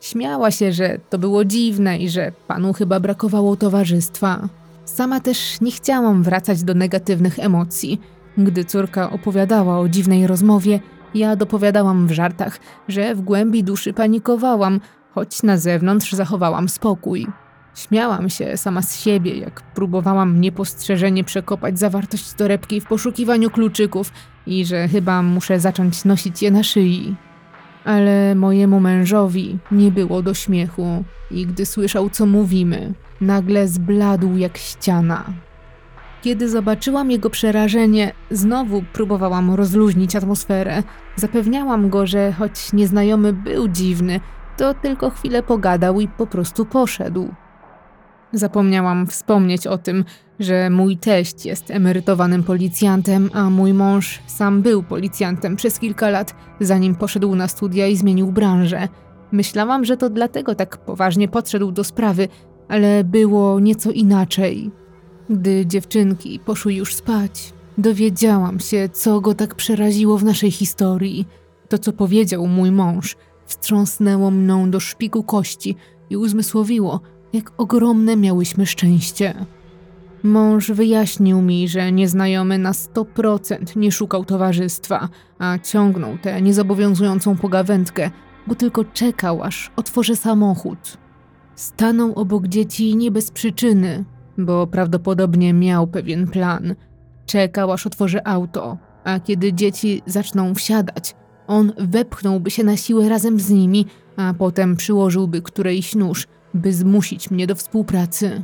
Śmiała 0.00 0.50
się, 0.50 0.72
że 0.72 0.98
to 1.10 1.18
było 1.18 1.44
dziwne 1.44 1.98
i 1.98 2.08
że 2.08 2.32
panu 2.46 2.72
chyba 2.72 3.00
brakowało 3.00 3.56
towarzystwa. 3.56 4.48
Sama 4.84 5.20
też 5.20 5.60
nie 5.60 5.70
chciałam 5.70 6.22
wracać 6.22 6.62
do 6.62 6.74
negatywnych 6.74 7.38
emocji. 7.38 8.00
Gdy 8.38 8.64
córka 8.64 9.10
opowiadała 9.10 9.78
o 9.78 9.88
dziwnej 9.88 10.26
rozmowie, 10.26 10.80
ja 11.14 11.36
dopowiadałam 11.36 12.06
w 12.06 12.12
żartach, 12.12 12.58
że 12.88 13.14
w 13.14 13.20
głębi 13.20 13.64
duszy 13.64 13.92
panikowałam, 13.92 14.80
choć 15.18 15.42
na 15.42 15.56
zewnątrz 15.56 16.12
zachowałam 16.12 16.68
spokój. 16.68 17.26
Śmiałam 17.74 18.30
się 18.30 18.56
sama 18.56 18.82
z 18.82 19.00
siebie, 19.00 19.38
jak 19.38 19.62
próbowałam 19.62 20.40
niepostrzeżenie 20.40 21.24
przekopać 21.24 21.78
zawartość 21.78 22.32
torebki 22.32 22.80
w 22.80 22.86
poszukiwaniu 22.86 23.50
kluczyków 23.50 24.12
i 24.46 24.64
że 24.64 24.88
chyba 24.88 25.22
muszę 25.22 25.60
zacząć 25.60 26.04
nosić 26.04 26.42
je 26.42 26.50
na 26.50 26.62
szyi. 26.62 27.16
Ale 27.84 28.34
mojemu 28.34 28.80
mężowi 28.80 29.58
nie 29.72 29.90
było 29.90 30.22
do 30.22 30.34
śmiechu 30.34 31.04
i 31.30 31.46
gdy 31.46 31.66
słyszał, 31.66 32.10
co 32.10 32.26
mówimy, 32.26 32.94
nagle 33.20 33.68
zbladł 33.68 34.36
jak 34.36 34.58
ściana. 34.58 35.24
Kiedy 36.22 36.48
zobaczyłam 36.48 37.10
jego 37.10 37.30
przerażenie, 37.30 38.12
znowu 38.30 38.82
próbowałam 38.92 39.54
rozluźnić 39.54 40.16
atmosferę. 40.16 40.82
Zapewniałam 41.16 41.90
go, 41.90 42.06
że 42.06 42.32
choć 42.32 42.72
nieznajomy 42.72 43.32
był 43.32 43.68
dziwny, 43.68 44.20
to 44.58 44.74
tylko 44.74 45.10
chwilę 45.10 45.42
pogadał 45.42 46.00
i 46.00 46.08
po 46.08 46.26
prostu 46.26 46.64
poszedł. 46.64 47.28
Zapomniałam 48.32 49.06
wspomnieć 49.06 49.66
o 49.66 49.78
tym, 49.78 50.04
że 50.40 50.70
mój 50.70 50.96
teść 50.96 51.46
jest 51.46 51.70
emerytowanym 51.70 52.42
policjantem, 52.42 53.30
a 53.34 53.50
mój 53.50 53.74
mąż 53.74 54.20
sam 54.26 54.62
był 54.62 54.82
policjantem 54.82 55.56
przez 55.56 55.78
kilka 55.78 56.10
lat, 56.10 56.34
zanim 56.60 56.94
poszedł 56.94 57.34
na 57.34 57.48
studia 57.48 57.86
i 57.86 57.96
zmienił 57.96 58.32
branżę. 58.32 58.88
Myślałam, 59.32 59.84
że 59.84 59.96
to 59.96 60.10
dlatego 60.10 60.54
tak 60.54 60.76
poważnie 60.76 61.28
podszedł 61.28 61.72
do 61.72 61.84
sprawy, 61.84 62.28
ale 62.68 63.04
było 63.04 63.60
nieco 63.60 63.90
inaczej. 63.90 64.70
Gdy 65.30 65.66
dziewczynki 65.66 66.40
poszły 66.44 66.74
już 66.74 66.94
spać, 66.94 67.52
dowiedziałam 67.78 68.60
się, 68.60 68.88
co 68.92 69.20
go 69.20 69.34
tak 69.34 69.54
przeraziło 69.54 70.18
w 70.18 70.24
naszej 70.24 70.50
historii. 70.50 71.26
To, 71.68 71.78
co 71.78 71.92
powiedział 71.92 72.46
mój 72.46 72.70
mąż, 72.70 73.16
wstrząsnęło 73.48 74.30
mną 74.30 74.70
do 74.70 74.80
szpiku 74.80 75.22
kości 75.22 75.76
i 76.10 76.16
uzmysłowiło, 76.16 77.00
jak 77.32 77.52
ogromne 77.56 78.16
miałyśmy 78.16 78.66
szczęście. 78.66 79.46
Mąż 80.22 80.70
wyjaśnił 80.70 81.42
mi, 81.42 81.68
że 81.68 81.92
nieznajomy 81.92 82.58
na 82.58 82.72
100% 82.72 83.76
nie 83.76 83.92
szukał 83.92 84.24
towarzystwa, 84.24 85.08
a 85.38 85.58
ciągnął 85.58 86.18
tę 86.18 86.42
niezobowiązującą 86.42 87.36
pogawędkę, 87.36 88.10
bo 88.46 88.54
tylko 88.54 88.84
czekał, 88.84 89.42
aż 89.42 89.70
otworzę 89.76 90.16
samochód. 90.16 90.98
Stanął 91.54 92.12
obok 92.14 92.46
dzieci 92.46 92.96
nie 92.96 93.10
bez 93.10 93.30
przyczyny, 93.30 94.04
bo 94.38 94.66
prawdopodobnie 94.66 95.52
miał 95.52 95.86
pewien 95.86 96.26
plan. 96.26 96.74
Czekał, 97.26 97.72
aż 97.72 97.86
otworzy 97.86 98.24
auto, 98.24 98.78
a 99.04 99.20
kiedy 99.20 99.52
dzieci 99.52 100.02
zaczną 100.06 100.54
wsiadać, 100.54 101.14
on 101.48 101.72
wepchnąłby 101.78 102.50
się 102.50 102.64
na 102.64 102.76
siłę 102.76 103.08
razem 103.08 103.40
z 103.40 103.50
nimi, 103.50 103.86
a 104.16 104.34
potem 104.38 104.76
przyłożyłby 104.76 105.42
którejś 105.42 105.94
nóż, 105.94 106.26
by 106.54 106.72
zmusić 106.72 107.30
mnie 107.30 107.46
do 107.46 107.54
współpracy. 107.54 108.42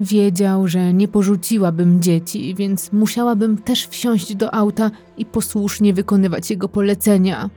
Wiedział, 0.00 0.68
że 0.68 0.94
nie 0.94 1.08
porzuciłabym 1.08 2.02
dzieci, 2.02 2.54
więc 2.54 2.92
musiałabym 2.92 3.58
też 3.58 3.86
wsiąść 3.86 4.34
do 4.36 4.54
auta 4.54 4.90
i 5.16 5.26
posłusznie 5.26 5.94
wykonywać 5.94 6.50
jego 6.50 6.68
polecenia. 6.68 7.50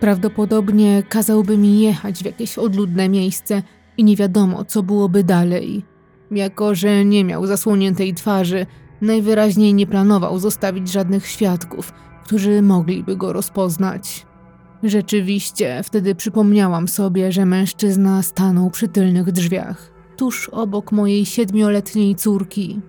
Prawdopodobnie 0.00 1.02
kazałby 1.08 1.58
mi 1.58 1.80
jechać 1.80 2.22
w 2.22 2.26
jakieś 2.26 2.58
odludne 2.58 3.08
miejsce 3.08 3.62
i 3.96 4.04
nie 4.04 4.16
wiadomo, 4.16 4.64
co 4.64 4.82
byłoby 4.82 5.24
dalej. 5.24 5.84
Jako, 6.30 6.74
że 6.74 7.04
nie 7.04 7.24
miał 7.24 7.46
zasłoniętej 7.46 8.14
twarzy, 8.14 8.66
najwyraźniej 9.00 9.74
nie 9.74 9.86
planował 9.86 10.38
zostawić 10.38 10.92
żadnych 10.92 11.26
świadków, 11.26 11.92
którzy 12.28 12.62
mogliby 12.62 13.16
go 13.16 13.32
rozpoznać. 13.32 14.26
Rzeczywiście, 14.82 15.80
wtedy 15.84 16.14
przypomniałam 16.14 16.88
sobie, 16.88 17.32
że 17.32 17.46
mężczyzna 17.46 18.22
stanął 18.22 18.70
przy 18.70 18.88
tylnych 18.88 19.32
drzwiach, 19.32 19.90
tuż 20.16 20.48
obok 20.48 20.92
mojej 20.92 21.26
siedmioletniej 21.26 22.14
córki. 22.14 22.80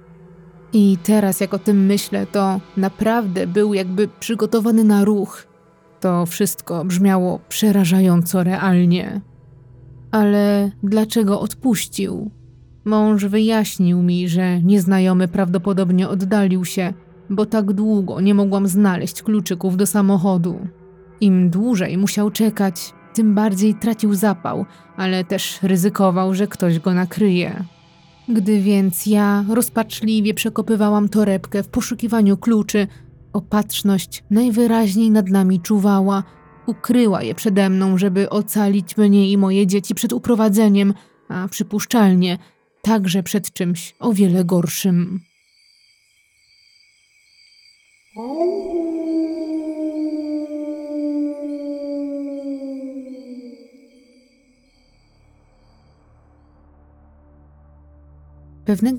I 0.74 0.98
teraz, 1.03 1.39
jak 1.39 1.53
o 1.53 1.60
tym 1.60 1.86
myślę, 1.86 2.25
to 2.25 2.62
naprawdę 2.77 3.48
był 3.48 3.74
jakby 3.74 4.08
przygotowany 4.19 4.84
na 4.84 5.05
ruch. 5.05 5.48
To 6.00 6.25
wszystko 6.25 6.86
brzmiało 6.86 7.39
przerażająco 7.50 8.43
realnie. 8.43 9.22
Ale 10.12 10.72
dlaczego 10.84 11.41
odpuścił? 11.41 12.31
Mąż 12.86 13.25
wyjaśnił 13.25 14.03
mi, 14.03 14.29
że 14.29 14.62
nieznajomy 14.62 15.27
prawdopodobnie 15.27 16.10
oddalił 16.10 16.65
się, 16.65 16.93
bo 17.29 17.45
tak 17.45 17.74
długo 17.74 18.21
nie 18.21 18.33
mogłam 18.33 18.67
znaleźć 18.67 19.24
kluczyków 19.24 19.77
do 19.77 19.86
samochodu. 19.86 20.59
Im 21.21 21.50
dłużej 21.50 21.98
musiał 21.98 22.31
czekać, 22.31 22.93
tym 23.13 23.36
bardziej 23.36 23.75
tracił 23.75 24.13
zapał, 24.13 24.65
ale 24.98 25.24
też 25.24 25.59
ryzykował, 25.62 26.33
że 26.33 26.48
ktoś 26.48 26.79
go 26.79 26.93
nakryje. 26.93 27.63
Gdy 28.29 28.62
więc 28.62 29.05
ja 29.05 29.45
rozpaczliwie 29.50 30.33
przekopywałam 30.33 31.09
torebkę 31.09 31.63
w 31.63 31.67
poszukiwaniu 31.67 32.38
kluczy, 32.38 32.88
opatrzność 33.33 34.24
najwyraźniej 34.29 35.12
nad 35.12 35.29
nami 35.29 35.59
czuwała, 35.59 36.24
ukryła 36.67 37.24
je 37.24 37.36
przede 37.36 37.69
mną, 37.69 37.98
żeby 37.98 38.29
ocalić 38.29 38.98
mnie 38.98 39.31
i 39.31 39.38
moje 39.38 39.67
dzieci 39.67 39.95
przed 39.95 40.13
uprowadzeniem, 40.13 40.93
a 41.29 41.48
przypuszczalnie 41.48 42.38
także 42.81 43.24
przed 43.24 43.53
czymś 43.53 43.95
o 44.00 44.13
wiele 44.13 44.45
gorszym. 44.45 45.28
Pewnego 48.15 48.25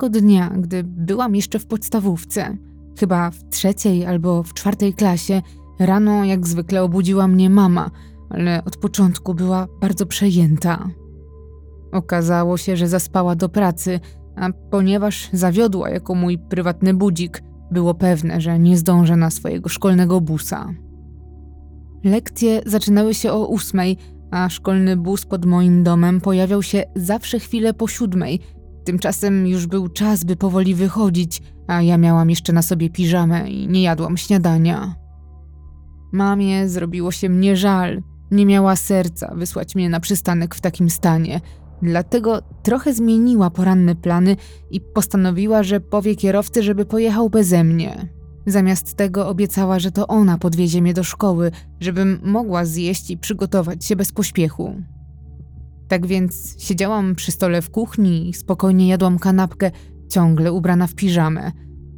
dnia, 0.08 0.50
gdy 0.58 0.84
byłam 0.84 1.34
jeszcze 1.34 1.58
w 1.58 1.66
podstawówce, 1.66 2.56
chyba 3.00 3.30
w 3.30 3.48
trzeciej 3.48 4.06
albo 4.06 4.42
w 4.42 4.54
czwartej 4.54 4.94
klasie, 4.94 5.42
rano 5.78 6.24
jak 6.24 6.46
zwykle 6.46 6.82
obudziła 6.82 7.28
mnie 7.28 7.50
mama, 7.50 7.90
ale 8.28 8.64
od 8.64 8.76
początku 8.76 9.34
była 9.34 9.66
bardzo 9.80 10.06
przejęta. 10.06 10.88
Okazało 11.92 12.56
się, 12.56 12.76
że 12.76 12.88
zaspała 12.88 13.36
do 13.36 13.48
pracy, 13.48 14.00
a 14.36 14.48
ponieważ 14.70 15.28
zawiodła 15.32 15.90
jako 15.90 16.14
mój 16.14 16.38
prywatny 16.38 16.94
budzik, 16.94 17.42
było 17.72 17.94
pewne, 17.94 18.40
że 18.40 18.58
nie 18.58 18.78
zdążę 18.78 19.16
na 19.16 19.30
swojego 19.30 19.68
szkolnego 19.68 20.20
busa. 20.20 20.74
Lekcje 22.04 22.60
zaczynały 22.66 23.14
się 23.14 23.32
o 23.32 23.46
ósmej, 23.46 23.96
a 24.30 24.48
szkolny 24.48 24.96
bus 24.96 25.26
pod 25.26 25.46
moim 25.46 25.82
domem 25.82 26.20
pojawiał 26.20 26.62
się 26.62 26.84
zawsze 26.96 27.38
chwilę 27.38 27.74
po 27.74 27.88
siódmej. 27.88 28.40
Tymczasem 28.84 29.46
już 29.46 29.66
był 29.66 29.88
czas, 29.88 30.24
by 30.24 30.36
powoli 30.36 30.74
wychodzić, 30.74 31.42
a 31.66 31.82
ja 31.82 31.98
miałam 31.98 32.30
jeszcze 32.30 32.52
na 32.52 32.62
sobie 32.62 32.90
piżamę 32.90 33.50
i 33.50 33.68
nie 33.68 33.82
jadłam 33.82 34.16
śniadania. 34.16 34.94
Mamie 36.12 36.68
zrobiło 36.68 37.12
się 37.12 37.28
mnie 37.28 37.56
żal. 37.56 38.02
Nie 38.30 38.46
miała 38.46 38.76
serca 38.76 39.34
wysłać 39.34 39.74
mnie 39.74 39.88
na 39.88 40.00
przystanek 40.00 40.54
w 40.54 40.60
takim 40.60 40.90
stanie– 40.90 41.40
Dlatego 41.82 42.42
trochę 42.62 42.94
zmieniła 42.94 43.50
poranne 43.50 43.94
plany 43.94 44.36
i 44.70 44.80
postanowiła, 44.80 45.62
że 45.62 45.80
powie 45.80 46.16
kierowcy, 46.16 46.62
żeby 46.62 46.84
pojechał 46.84 47.30
beze 47.30 47.64
mnie. 47.64 48.08
Zamiast 48.46 48.94
tego 48.94 49.28
obiecała, 49.28 49.78
że 49.78 49.90
to 49.90 50.06
ona 50.06 50.38
podwiezie 50.38 50.82
mnie 50.82 50.94
do 50.94 51.04
szkoły, 51.04 51.50
żebym 51.80 52.20
mogła 52.24 52.64
zjeść 52.64 53.10
i 53.10 53.18
przygotować 53.18 53.84
się 53.84 53.96
bez 53.96 54.12
pośpiechu. 54.12 54.74
Tak 55.88 56.06
więc 56.06 56.56
siedziałam 56.58 57.14
przy 57.14 57.32
stole 57.32 57.62
w 57.62 57.70
kuchni 57.70 58.28
i 58.28 58.34
spokojnie 58.34 58.88
jadłam 58.88 59.18
kanapkę, 59.18 59.70
ciągle 60.08 60.52
ubrana 60.52 60.86
w 60.86 60.94
piżamę. 60.94 61.52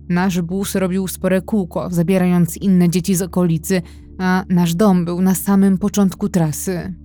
Nasz 0.08 0.40
bus 0.40 0.74
robił 0.74 1.08
spore 1.08 1.42
kółko, 1.42 1.90
zabierając 1.90 2.56
inne 2.56 2.90
dzieci 2.90 3.14
z 3.14 3.22
okolicy, 3.22 3.82
a 4.18 4.44
nasz 4.48 4.74
dom 4.74 5.04
był 5.04 5.20
na 5.20 5.34
samym 5.34 5.78
początku 5.78 6.28
trasy. 6.28 7.01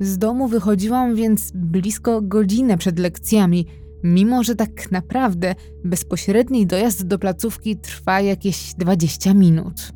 Z 0.00 0.18
domu 0.18 0.48
wychodziłam 0.48 1.14
więc 1.14 1.52
blisko 1.54 2.22
godzinę 2.22 2.78
przed 2.78 2.98
lekcjami, 2.98 3.66
mimo 4.04 4.44
że 4.44 4.54
tak 4.54 4.90
naprawdę 4.90 5.54
bezpośredni 5.84 6.66
dojazd 6.66 7.06
do 7.06 7.18
placówki 7.18 7.76
trwa 7.76 8.20
jakieś 8.20 8.74
20 8.74 9.34
minut. 9.34 9.92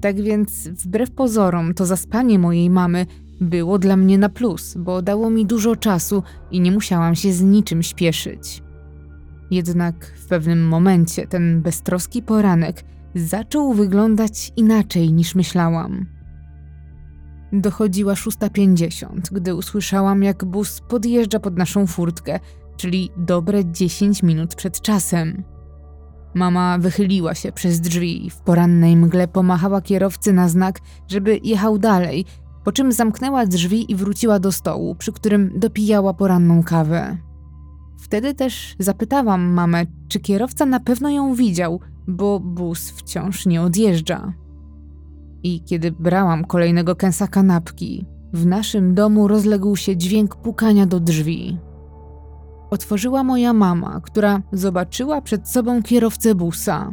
Tak 0.00 0.20
więc, 0.20 0.68
wbrew 0.68 1.10
pozorom, 1.10 1.74
to 1.74 1.86
zaspanie 1.86 2.38
mojej 2.38 2.70
mamy 2.70 3.06
było 3.40 3.78
dla 3.78 3.96
mnie 3.96 4.18
na 4.18 4.28
plus, 4.28 4.74
bo 4.78 5.02
dało 5.02 5.30
mi 5.30 5.46
dużo 5.46 5.76
czasu 5.76 6.22
i 6.50 6.60
nie 6.60 6.72
musiałam 6.72 7.14
się 7.14 7.32
z 7.32 7.42
niczym 7.42 7.82
śpieszyć. 7.82 8.62
Jednak 9.50 10.14
w 10.16 10.28
pewnym 10.28 10.68
momencie 10.68 11.26
ten 11.26 11.62
beztroski 11.62 12.22
poranek 12.22 12.84
zaczął 13.14 13.74
wyglądać 13.74 14.52
inaczej 14.56 15.12
niż 15.12 15.34
myślałam. 15.34 16.17
Dochodziła 17.52 18.14
6.50, 18.14 19.20
gdy 19.32 19.54
usłyszałam, 19.54 20.22
jak 20.22 20.44
bus 20.44 20.80
podjeżdża 20.88 21.40
pod 21.40 21.56
naszą 21.56 21.86
furtkę, 21.86 22.40
czyli 22.76 23.10
dobre 23.16 23.64
10 23.64 24.22
minut 24.22 24.54
przed 24.54 24.80
czasem. 24.80 25.42
Mama 26.34 26.78
wychyliła 26.78 27.34
się 27.34 27.52
przez 27.52 27.80
drzwi 27.80 28.26
i 28.26 28.30
w 28.30 28.40
porannej 28.40 28.96
mgle 28.96 29.28
pomachała 29.28 29.80
kierowcy 29.80 30.32
na 30.32 30.48
znak, 30.48 30.80
żeby 31.08 31.40
jechał 31.42 31.78
dalej, 31.78 32.24
po 32.64 32.72
czym 32.72 32.92
zamknęła 32.92 33.46
drzwi 33.46 33.92
i 33.92 33.96
wróciła 33.96 34.38
do 34.38 34.52
stołu, 34.52 34.94
przy 34.94 35.12
którym 35.12 35.52
dopijała 35.56 36.14
poranną 36.14 36.62
kawę. 36.62 37.16
Wtedy 38.00 38.34
też 38.34 38.76
zapytałam 38.78 39.42
mamę, 39.42 39.84
czy 40.08 40.20
kierowca 40.20 40.66
na 40.66 40.80
pewno 40.80 41.10
ją 41.10 41.34
widział, 41.34 41.80
bo 42.08 42.40
bus 42.40 42.90
wciąż 42.90 43.46
nie 43.46 43.62
odjeżdża. 43.62 44.32
I 45.42 45.64
kiedy 45.64 45.92
brałam 45.92 46.44
kolejnego 46.44 46.96
kęsa 46.96 47.28
kanapki, 47.28 48.06
w 48.32 48.46
naszym 48.46 48.94
domu 48.94 49.28
rozległ 49.28 49.76
się 49.76 49.96
dźwięk 49.96 50.36
pukania 50.36 50.86
do 50.86 51.00
drzwi. 51.00 51.58
Otworzyła 52.70 53.24
moja 53.24 53.52
mama, 53.52 54.00
która 54.04 54.42
zobaczyła 54.52 55.20
przed 55.20 55.48
sobą 55.48 55.82
kierowcę 55.82 56.34
busa. 56.34 56.92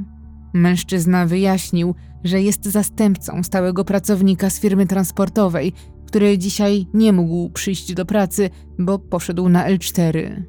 Mężczyzna 0.53 1.25
wyjaśnił, 1.25 1.95
że 2.23 2.41
jest 2.41 2.65
zastępcą 2.65 3.43
stałego 3.43 3.85
pracownika 3.85 4.49
z 4.49 4.59
firmy 4.59 4.87
transportowej, 4.87 5.73
który 6.07 6.37
dzisiaj 6.37 6.87
nie 6.93 7.13
mógł 7.13 7.49
przyjść 7.49 7.93
do 7.93 8.05
pracy, 8.05 8.49
bo 8.79 8.99
poszedł 8.99 9.49
na 9.49 9.69
L4. 9.69 10.43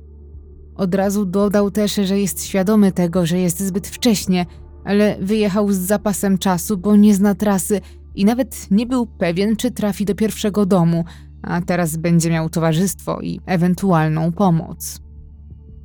Od 0.75 0.95
razu 0.95 1.25
dodał 1.25 1.71
też, 1.71 1.95
że 1.95 2.19
jest 2.19 2.45
świadomy 2.45 2.93
tego, 2.93 3.27
że 3.27 3.39
jest 3.39 3.61
zbyt 3.61 3.89
wcześnie, 3.89 4.47
ale 4.87 5.17
wyjechał 5.21 5.73
z 5.73 5.79
zapasem 5.79 6.39
czasu, 6.39 6.79
bo 6.79 6.97
nie 6.97 7.15
zna 7.15 7.35
trasy 7.35 7.81
i 8.15 8.25
nawet 8.25 8.71
nie 8.71 8.87
był 8.87 9.07
pewien, 9.07 9.57
czy 9.57 9.71
trafi 9.71 10.05
do 10.05 10.15
pierwszego 10.15 10.67
domu, 10.67 11.05
a 11.43 11.61
teraz 11.61 11.97
będzie 11.97 12.31
miał 12.31 12.49
towarzystwo 12.49 13.21
i 13.21 13.41
ewentualną 13.47 14.33
pomoc. 14.33 15.01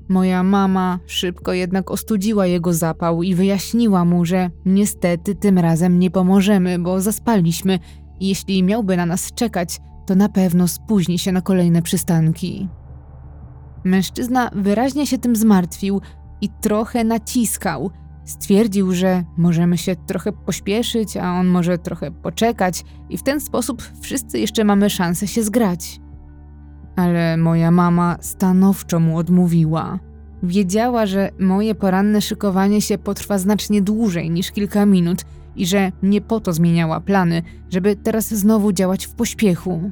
Moja 0.10 0.44
mama 0.44 1.00
szybko 1.06 1.54
jednak 1.54 1.92
ostudziła 1.92 2.48
jego 2.48 2.74
zapał 2.74 3.24
i 3.24 3.36
wyjaśniła 3.36 4.06
mu, 4.06 4.26
że 4.26 4.50
niestety 4.66 5.36
tym 5.36 5.60
razem 5.60 6.00
nie 6.00 6.12
pomożemy, 6.12 6.80
bo 6.80 7.02
zaspaliśmy 7.02 7.80
i 8.20 8.28
jeśli 8.28 8.64
miałby 8.64 8.98
na 8.98 9.06
nas 9.06 9.34
czekać, 9.34 9.80
to 10.08 10.16
na 10.16 10.30
pewno 10.30 10.68
spóźni 10.68 11.20
się 11.20 11.32
na 11.32 11.42
kolejne 11.42 11.82
przystanki. 11.82 12.68
Mężczyzna 13.84 14.50
wyraźnie 14.56 15.08
się 15.08 15.18
tym 15.18 15.36
zmartwił 15.36 16.02
i 16.42 16.50
trochę 16.62 17.04
naciskał– 17.04 17.92
Stwierdził, 18.32 18.94
że 18.94 19.24
możemy 19.38 19.78
się 19.78 19.96
trochę 19.96 20.32
pośpieszyć, 20.32 21.18
a 21.18 21.34
on 21.40 21.48
może 21.48 21.78
trochę 21.78 22.12
poczekać, 22.12 22.84
i 23.10 23.18
w 23.18 23.24
ten 23.24 23.42
sposób 23.42 23.84
wszyscy 24.02 24.40
jeszcze 24.40 24.64
mamy 24.64 24.90
szansę 24.90 25.28
się 25.28 25.44
zgrać. 25.44 26.00
Ale 26.96 27.38
moja 27.38 27.72
mama 27.72 28.18
stanowczo 28.22 29.00
mu 29.00 29.18
odmówiła. 29.18 30.00
Wiedziała, 30.44 31.06
że 31.06 31.30
moje 31.40 31.76
poranne 31.76 32.22
szykowanie 32.22 32.82
się 32.82 32.98
potrwa 32.98 33.38
znacznie 33.38 33.82
dłużej 33.82 34.30
niż 34.30 34.52
kilka 34.52 34.86
minut 34.86 35.26
i 35.56 35.66
że 35.66 35.92
nie 36.04 36.22
po 36.22 36.40
to 36.40 36.54
zmieniała 36.54 37.00
plany, 37.00 37.42
żeby 37.70 37.96
teraz 37.96 38.34
znowu 38.34 38.72
działać 38.72 39.06
w 39.06 39.16
pośpiechu. 39.16 39.92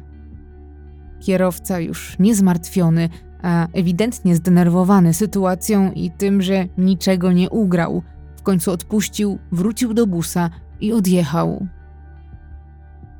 Kierowca, 1.20 1.80
już 1.80 2.20
niezmartwiony, 2.20 3.10
a 3.42 3.68
ewidentnie 3.74 4.36
zdenerwowany 4.36 5.14
sytuacją 5.14 5.92
i 5.92 6.12
tym, 6.12 6.42
że 6.42 6.68
niczego 6.78 7.32
nie 7.32 7.50
ugrał, 7.50 8.04
w 8.40 8.44
końcu 8.44 8.72
odpuścił, 8.72 9.40
wrócił 9.52 9.94
do 9.94 10.08
busa 10.08 10.50
i 10.82 10.94
odjechał. 10.94 11.68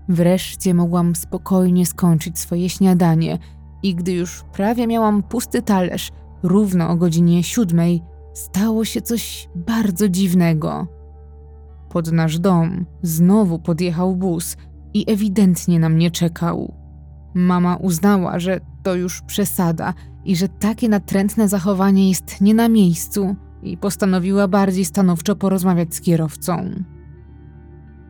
Wreszcie 0.10 0.74
mogłam 0.74 1.16
spokojnie 1.16 1.86
skończyć 1.86 2.40
swoje 2.40 2.70
śniadanie 2.70 3.38
i 3.84 3.96
gdy 3.96 4.12
już 4.12 4.44
prawie 4.54 4.88
miałam 4.88 5.24
pusty 5.24 5.62
talerz, 5.62 6.12
równo 6.44 6.90
o 6.90 6.96
godzinie 6.96 7.44
siódmej, 7.44 8.02
stało 8.34 8.86
się 8.86 9.02
coś 9.02 9.50
bardzo 9.56 10.10
dziwnego. 10.10 10.88
Pod 11.90 12.12
nasz 12.12 12.40
dom 12.40 12.86
znowu 13.02 13.60
podjechał 13.60 14.16
bus 14.16 14.58
i 14.94 15.12
ewidentnie 15.12 15.80
na 15.80 15.90
mnie 15.90 16.12
czekał. 16.12 16.74
Mama 17.34 17.76
uznała, 17.76 18.40
że 18.40 18.60
to 18.84 18.96
już 18.96 19.22
przesada 19.22 19.94
i 20.26 20.36
że 20.36 20.48
takie 20.48 20.90
natrętne 20.90 21.48
zachowanie 21.48 22.10
jest 22.10 22.42
nie 22.42 22.54
na 22.54 22.70
miejscu 22.70 23.36
i 23.64 23.78
postanowiła 23.78 24.48
bardziej 24.48 24.86
stanowczo 24.86 25.36
porozmawiać 25.36 25.96
z 25.96 26.02
kierowcą. 26.02 26.84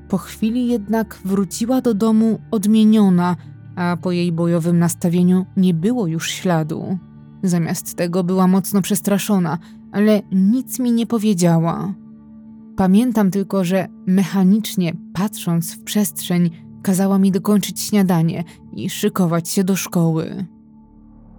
Po 0.09 0.17
chwili 0.17 0.67
jednak 0.67 1.19
wróciła 1.25 1.81
do 1.81 1.93
domu 1.93 2.39
odmieniona, 2.51 3.35
a 3.75 3.97
po 4.01 4.11
jej 4.11 4.31
bojowym 4.31 4.79
nastawieniu 4.79 5.45
nie 5.57 5.73
było 5.73 6.07
już 6.07 6.31
śladu. 6.31 6.97
Zamiast 7.43 7.95
tego 7.95 8.23
była 8.23 8.47
mocno 8.47 8.81
przestraszona, 8.81 9.57
ale 9.91 10.21
nic 10.31 10.79
mi 10.79 10.91
nie 10.91 11.07
powiedziała. 11.07 11.93
Pamiętam 12.75 13.31
tylko, 13.31 13.63
że 13.63 13.87
mechanicznie 14.07 14.93
patrząc 15.13 15.73
w 15.73 15.83
przestrzeń, 15.83 16.49
kazała 16.81 17.19
mi 17.19 17.31
dokończyć 17.31 17.81
śniadanie 17.81 18.43
i 18.73 18.89
szykować 18.89 19.49
się 19.49 19.63
do 19.63 19.75
szkoły. 19.75 20.45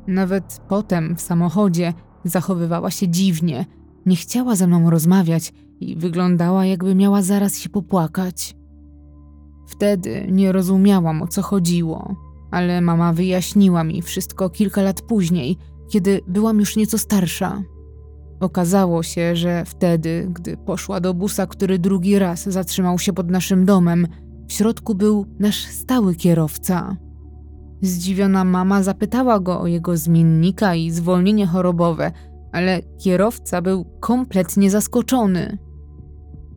Nawet 0.06 0.60
potem 0.68 1.16
w 1.16 1.20
samochodzie 1.20 1.94
zachowywała 2.24 2.90
się 2.90 3.08
dziwnie, 3.08 3.66
nie 4.06 4.16
chciała 4.16 4.56
ze 4.56 4.66
mną 4.66 4.90
rozmawiać 4.90 5.52
i 5.80 5.96
wyglądała, 5.96 6.66
jakby 6.66 6.94
miała 6.94 7.22
zaraz 7.22 7.58
się 7.58 7.68
popłakać. 7.68 8.56
Wtedy 9.66 10.26
nie 10.30 10.52
rozumiałam 10.52 11.22
o 11.22 11.26
co 11.26 11.42
chodziło, 11.42 12.16
ale 12.50 12.80
mama 12.80 13.12
wyjaśniła 13.12 13.84
mi 13.84 14.02
wszystko 14.02 14.50
kilka 14.50 14.82
lat 14.82 15.02
później, 15.02 15.56
kiedy 15.88 16.20
byłam 16.28 16.60
już 16.60 16.76
nieco 16.76 16.98
starsza. 16.98 17.62
Okazało 18.40 19.02
się, 19.02 19.36
że 19.36 19.64
wtedy, 19.64 20.28
gdy 20.30 20.56
poszła 20.56 21.00
do 21.00 21.14
busa, 21.14 21.46
który 21.46 21.78
drugi 21.78 22.18
raz 22.18 22.48
zatrzymał 22.48 22.98
się 22.98 23.12
pod 23.12 23.30
naszym 23.30 23.64
domem, 23.64 24.06
w 24.48 24.52
środku 24.52 24.94
był 24.94 25.26
nasz 25.38 25.64
stały 25.64 26.14
kierowca. 26.14 26.96
Zdziwiona 27.82 28.44
mama 28.44 28.82
zapytała 28.82 29.40
go 29.40 29.60
o 29.60 29.66
jego 29.66 29.96
zmiennika 29.96 30.74
i 30.74 30.90
zwolnienie 30.90 31.46
chorobowe, 31.46 32.12
ale 32.52 32.82
kierowca 32.98 33.62
był 33.62 33.84
kompletnie 34.00 34.70
zaskoczony. 34.70 35.58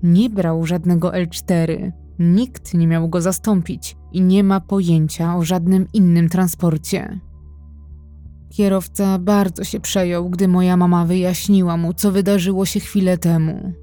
Nie 0.03 0.29
brał 0.29 0.65
żadnego 0.65 1.10
L4, 1.10 1.91
nikt 2.19 2.73
nie 2.73 2.88
miał 2.88 3.10
go 3.10 3.21
zastąpić 3.21 3.97
i 4.12 4.21
nie 4.21 4.43
ma 4.43 4.60
pojęcia 4.60 5.36
o 5.36 5.43
żadnym 5.43 5.88
innym 5.93 6.29
transporcie. 6.29 7.19
Kierowca 8.49 9.19
bardzo 9.19 9.63
się 9.63 9.79
przejął, 9.79 10.29
gdy 10.29 10.47
moja 10.47 10.77
mama 10.77 11.06
wyjaśniła 11.06 11.77
mu, 11.77 11.93
co 11.93 12.12
wydarzyło 12.12 12.65
się 12.65 12.79
chwilę 12.79 13.17
temu. 13.17 13.73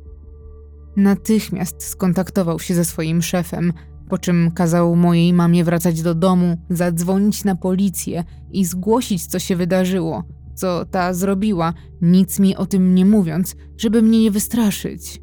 Natychmiast 0.97 1.83
skontaktował 1.83 2.59
się 2.59 2.75
ze 2.75 2.85
swoim 2.85 3.23
szefem, 3.23 3.73
po 4.09 4.19
czym 4.19 4.51
kazał 4.51 4.97
mojej 4.97 5.33
mamie 5.33 5.65
wracać 5.65 6.03
do 6.03 6.15
domu, 6.15 6.57
zadzwonić 6.71 7.45
na 7.45 7.57
policję 7.57 8.25
i 8.53 8.65
zgłosić, 8.65 9.27
co 9.27 9.39
się 9.39 9.57
wydarzyło, 9.57 10.25
co 10.61 10.85
ta 10.85 11.15
zrobiła, 11.15 11.75
nic 12.03 12.39
mi 12.39 12.57
o 12.57 12.67
tym 12.67 12.95
nie 12.95 13.07
mówiąc, 13.07 13.57
żeby 13.79 14.03
mnie 14.03 14.21
nie 14.21 14.31
wystraszyć. 14.31 15.21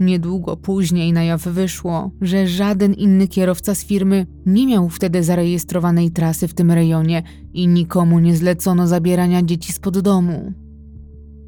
Niedługo 0.00 0.56
później 0.56 1.12
na 1.12 1.24
jaw 1.24 1.42
wyszło, 1.42 2.10
że 2.20 2.48
żaden 2.48 2.94
inny 2.94 3.28
kierowca 3.28 3.74
z 3.74 3.84
firmy 3.84 4.26
nie 4.46 4.66
miał 4.66 4.88
wtedy 4.88 5.22
zarejestrowanej 5.22 6.10
trasy 6.10 6.48
w 6.48 6.54
tym 6.54 6.70
rejonie 6.70 7.22
i 7.52 7.68
nikomu 7.68 8.18
nie 8.18 8.36
zlecono 8.36 8.86
zabierania 8.86 9.42
dzieci 9.42 9.72
spod 9.72 9.98
domu. 9.98 10.52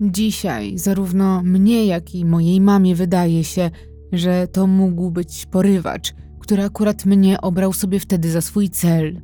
Dzisiaj 0.01 0.79
zarówno 0.79 1.43
mnie, 1.43 1.87
jak 1.87 2.15
i 2.15 2.25
mojej 2.25 2.61
mamie 2.61 2.95
wydaje 2.95 3.45
się, 3.45 3.71
że 4.13 4.49
to 4.49 4.67
mógł 4.67 5.11
być 5.11 5.47
porywacz, 5.47 6.15
który 6.41 6.65
akurat 6.65 7.05
mnie 7.05 7.41
obrał 7.41 7.73
sobie 7.73 8.01
wtedy 8.01 8.31
za 8.31 8.41
swój 8.41 8.71
cel. 8.71 9.21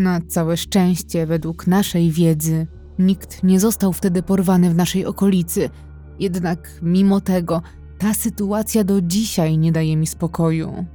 Na 0.00 0.20
całe 0.20 0.56
szczęście, 0.56 1.26
według 1.26 1.66
naszej 1.66 2.10
wiedzy, 2.10 2.66
nikt 2.98 3.42
nie 3.42 3.60
został 3.60 3.92
wtedy 3.92 4.22
porwany 4.22 4.70
w 4.70 4.74
naszej 4.74 5.06
okolicy, 5.06 5.70
jednak 6.18 6.70
mimo 6.82 7.20
tego 7.20 7.62
ta 7.98 8.14
sytuacja 8.14 8.84
do 8.84 9.00
dzisiaj 9.00 9.58
nie 9.58 9.72
daje 9.72 9.96
mi 9.96 10.06
spokoju. 10.06 10.86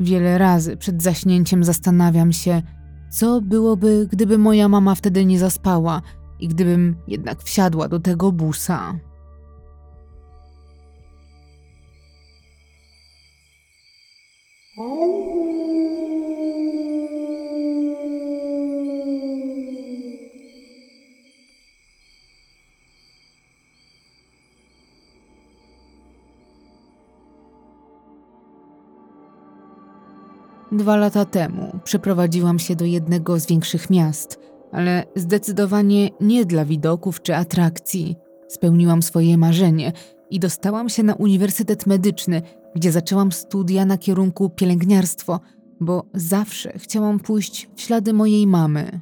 Wiele 0.00 0.38
razy 0.38 0.76
przed 0.76 1.02
zaśnięciem 1.02 1.64
zastanawiam 1.64 2.32
się, 2.32 2.62
co 3.10 3.40
byłoby, 3.40 4.08
gdyby 4.12 4.38
moja 4.38 4.68
mama 4.68 4.94
wtedy 4.94 5.24
nie 5.24 5.38
zaspała 5.38 6.02
i 6.40 6.48
gdybym 6.48 6.96
jednak 7.08 7.42
wsiadła 7.42 7.88
do 7.88 8.00
tego 8.00 8.32
busa. 8.32 8.94
Dwa 30.72 30.96
lata 30.96 31.24
temu 31.24 31.80
przeprowadziłam 31.84 32.58
się 32.58 32.76
do 32.76 32.84
jednego 32.84 33.40
z 33.40 33.46
większych 33.46 33.90
miast, 33.90 34.40
ale 34.72 35.04
zdecydowanie 35.16 36.10
nie 36.20 36.44
dla 36.44 36.64
widoków 36.64 37.22
czy 37.22 37.36
atrakcji. 37.36 38.16
Spełniłam 38.48 39.02
swoje 39.02 39.38
marzenie 39.38 39.92
i 40.30 40.40
dostałam 40.40 40.88
się 40.88 41.02
na 41.02 41.14
Uniwersytet 41.14 41.86
Medyczny, 41.86 42.42
gdzie 42.74 42.92
zaczęłam 42.92 43.32
studia 43.32 43.84
na 43.84 43.98
kierunku 43.98 44.50
pielęgniarstwo, 44.50 45.40
bo 45.80 46.04
zawsze 46.14 46.72
chciałam 46.78 47.20
pójść 47.20 47.68
w 47.76 47.80
ślady 47.80 48.12
mojej 48.12 48.46
mamy. 48.46 49.00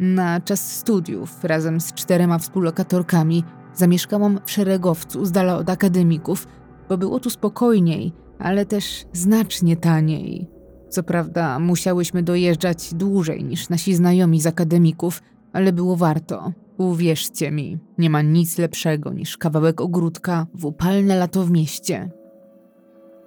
Na 0.00 0.40
czas 0.40 0.76
studiów, 0.76 1.44
razem 1.44 1.80
z 1.80 1.92
czterema 1.92 2.38
współlokatorkami, 2.38 3.44
zamieszkałam 3.74 4.40
w 4.44 4.50
szeregowcu 4.50 5.24
z 5.24 5.32
dala 5.32 5.56
od 5.56 5.70
akademików, 5.70 6.46
bo 6.88 6.98
było 6.98 7.20
tu 7.20 7.30
spokojniej, 7.30 8.12
ale 8.38 8.66
też 8.66 9.06
znacznie 9.12 9.76
taniej. 9.76 10.50
Co 10.88 11.02
prawda, 11.02 11.58
musiałyśmy 11.58 12.22
dojeżdżać 12.22 12.94
dłużej 12.94 13.44
niż 13.44 13.68
nasi 13.68 13.94
znajomi 13.94 14.40
z 14.40 14.46
akademików, 14.46 15.22
ale 15.52 15.72
było 15.72 15.96
warto. 15.96 16.52
Uwierzcie 16.78 17.50
mi, 17.50 17.78
nie 17.98 18.10
ma 18.10 18.22
nic 18.22 18.58
lepszego 18.58 19.12
niż 19.12 19.36
kawałek 19.36 19.80
ogródka 19.80 20.46
w 20.54 20.64
upalne 20.64 21.16
lato 21.16 21.44
w 21.44 21.50
mieście. 21.50 22.10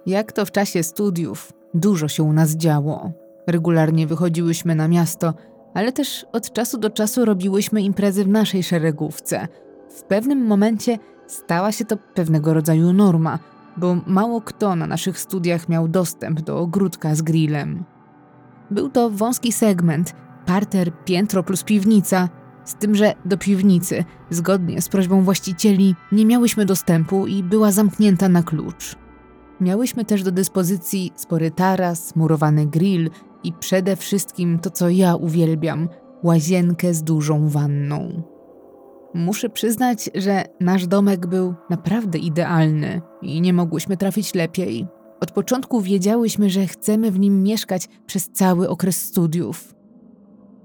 Jak 0.06 0.32
to 0.32 0.44
w 0.44 0.50
czasie 0.50 0.82
studiów, 0.82 1.52
dużo 1.74 2.08
się 2.08 2.22
u 2.22 2.32
nas 2.32 2.56
działo. 2.56 3.12
Regularnie 3.46 4.06
wychodziłyśmy 4.06 4.74
na 4.74 4.88
miasto, 4.88 5.34
ale 5.74 5.92
też 5.92 6.26
od 6.32 6.52
czasu 6.52 6.78
do 6.78 6.90
czasu 6.90 7.24
robiłyśmy 7.24 7.82
imprezy 7.82 8.24
w 8.24 8.28
naszej 8.28 8.62
szeregówce. 8.62 9.48
W 9.90 10.02
pewnym 10.02 10.46
momencie 10.46 10.98
stała 11.26 11.72
się 11.72 11.84
to 11.84 11.96
pewnego 12.14 12.54
rodzaju 12.54 12.92
norma, 12.92 13.38
bo 13.76 13.96
mało 14.06 14.40
kto 14.40 14.76
na 14.76 14.86
naszych 14.86 15.18
studiach 15.18 15.68
miał 15.68 15.88
dostęp 15.88 16.40
do 16.40 16.58
ogródka 16.58 17.14
z 17.14 17.22
grillem. 17.22 17.84
Był 18.70 18.88
to 18.88 19.10
wąski 19.10 19.52
segment, 19.52 20.14
parter, 20.46 20.92
piętro 21.04 21.42
plus 21.42 21.62
piwnica, 21.62 22.28
z 22.64 22.74
tym, 22.74 22.94
że 22.94 23.14
do 23.24 23.38
piwnicy, 23.38 24.04
zgodnie 24.30 24.82
z 24.82 24.88
prośbą 24.88 25.22
właścicieli, 25.22 25.94
nie 26.12 26.26
miałyśmy 26.26 26.66
dostępu 26.66 27.26
i 27.26 27.42
była 27.42 27.72
zamknięta 27.72 28.28
na 28.28 28.42
klucz. 28.42 28.96
Miałyśmy 29.60 30.04
też 30.04 30.22
do 30.22 30.32
dyspozycji 30.32 31.12
spory 31.16 31.50
taras, 31.50 32.16
murowany 32.16 32.66
grill 32.66 33.10
i 33.44 33.52
przede 33.52 33.96
wszystkim 33.96 34.58
to, 34.58 34.70
co 34.70 34.88
ja 34.88 35.16
uwielbiam 35.16 35.88
łazienkę 36.22 36.94
z 36.94 37.02
dużą 37.02 37.48
wanną. 37.48 38.22
Muszę 39.14 39.48
przyznać, 39.48 40.10
że 40.14 40.44
nasz 40.60 40.86
domek 40.86 41.26
był 41.26 41.54
naprawdę 41.70 42.18
idealny 42.18 43.00
i 43.22 43.40
nie 43.40 43.52
mogłyśmy 43.52 43.96
trafić 43.96 44.34
lepiej. 44.34 44.86
Od 45.20 45.30
początku 45.30 45.80
wiedziałyśmy, 45.80 46.50
że 46.50 46.66
chcemy 46.66 47.10
w 47.10 47.18
nim 47.18 47.42
mieszkać 47.42 47.88
przez 48.06 48.30
cały 48.30 48.68
okres 48.68 49.04
studiów. 49.04 49.74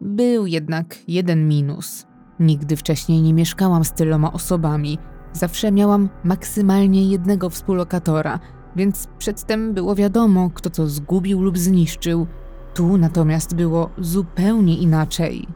Był 0.02 0.46
jednak 0.46 0.96
jeden 1.08 1.48
minus. 1.48 2.08
Nigdy 2.40 2.76
wcześniej 2.76 3.22
nie 3.22 3.34
mieszkałam 3.34 3.86
z 3.86 3.92
tyloma 3.92 4.34
osobami. 4.34 4.98
Zawsze 5.34 5.72
miałam 5.72 6.10
maksymalnie 6.24 7.12
jednego 7.12 7.50
współlokatora, 7.50 8.40
więc 8.76 9.08
przedtem 9.18 9.74
było 9.74 9.96
wiadomo, 9.96 10.50
kto 10.54 10.70
co 10.70 10.88
zgubił 10.88 11.42
lub 11.42 11.58
zniszczył. 11.58 12.28
Tu 12.74 12.98
natomiast 12.98 13.56
było 13.56 13.90
zupełnie 13.98 14.78
inaczej. 14.78 15.48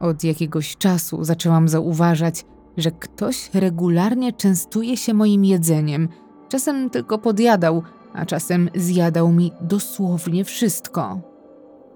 Od 0.00 0.24
jakiegoś 0.24 0.76
czasu 0.76 1.24
zaczęłam 1.24 1.68
zauważać, 1.68 2.44
że 2.76 2.90
ktoś 2.90 3.50
regularnie 3.54 4.32
częstuje 4.32 4.96
się 4.96 5.14
moim 5.14 5.44
jedzeniem. 5.44 6.08
Czasem 6.48 6.90
tylko 6.90 7.18
podjadał, 7.18 7.82
a 8.12 8.26
czasem 8.26 8.70
zjadał 8.74 9.32
mi 9.32 9.52
dosłownie 9.60 10.44
wszystko. 10.44 11.20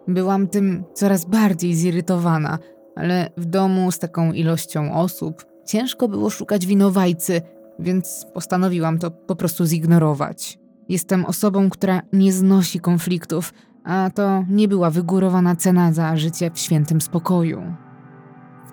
Byłam 0.09 0.49
tym 0.49 0.85
coraz 0.95 1.25
bardziej 1.25 1.75
zirytowana, 1.75 2.59
ale 2.97 3.31
w 3.37 3.45
domu 3.45 3.93
z 3.93 3.99
taką 3.99 4.33
ilością 4.33 4.95
osób 4.95 5.45
ciężko 5.67 6.09
było 6.09 6.31
szukać 6.31 6.67
winowajcy, 6.67 7.43
więc 7.79 8.27
postanowiłam 8.35 8.99
to 8.99 9.11
po 9.11 9.37
prostu 9.37 9.67
zignorować. 9.67 10.59
Jestem 10.89 11.25
osobą, 11.25 11.71
która 11.71 12.03
nie 12.13 12.33
znosi 12.33 12.81
konfliktów, 12.81 13.53
a 13.85 14.11
to 14.15 14.45
nie 14.51 14.69
była 14.69 14.91
wygórowana 14.91 15.57
cena 15.57 15.93
za 15.93 16.17
życie 16.17 16.51
w 16.55 16.59
świętym 16.59 17.01
spokoju. 17.01 17.84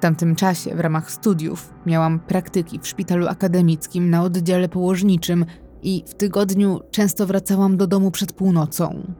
Tamtym 0.01 0.35
czasie, 0.35 0.75
w 0.75 0.79
ramach 0.79 1.11
studiów, 1.11 1.73
miałam 1.85 2.19
praktyki 2.19 2.79
w 2.79 2.87
szpitalu 2.87 3.27
akademickim 3.27 4.09
na 4.09 4.23
oddziale 4.23 4.69
położniczym 4.69 5.45
i 5.83 6.03
w 6.07 6.13
tygodniu 6.13 6.79
często 6.91 7.25
wracałam 7.25 7.77
do 7.77 7.87
domu 7.87 8.11
przed 8.11 8.33
północą. 8.33 9.13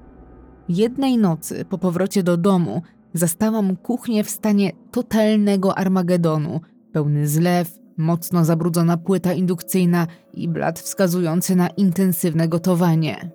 Jednej 0.70 1.18
nocy 1.18 1.66
po 1.66 1.78
powrocie 1.78 2.24
do 2.24 2.38
domu 2.38 2.82
zastałam 3.14 3.76
kuchnię 3.76 4.24
w 4.24 4.30
stanie 4.30 4.72
totalnego 4.92 5.78
Armagedonu, 5.78 6.62
pełny 6.92 7.28
zlew, 7.28 7.80
mocno 7.98 8.46
zabrudzona 8.46 8.98
płyta 8.98 9.34
indukcyjna 9.34 10.08
i 10.34 10.48
blat 10.48 10.80
wskazujący 10.80 11.56
na 11.56 11.68
intensywne 11.70 12.48
gotowanie. 12.48 13.32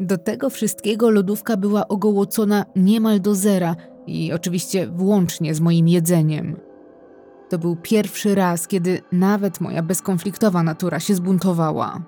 Do 0.00 0.18
tego 0.18 0.50
wszystkiego 0.50 1.10
lodówka 1.10 1.56
była 1.56 1.88
ogołocona 1.88 2.64
niemal 2.76 3.20
do 3.20 3.34
zera 3.34 3.76
i 4.06 4.32
oczywiście 4.32 4.86
włącznie 4.86 5.54
z 5.54 5.60
moim 5.60 5.88
jedzeniem. 5.88 6.56
To 7.48 7.58
był 7.58 7.76
pierwszy 7.76 8.34
raz, 8.34 8.68
kiedy 8.68 9.00
nawet 9.12 9.60
moja 9.60 9.82
bezkonfliktowa 9.82 10.62
natura 10.62 11.00
się 11.00 11.14
zbuntowała. 11.14 12.02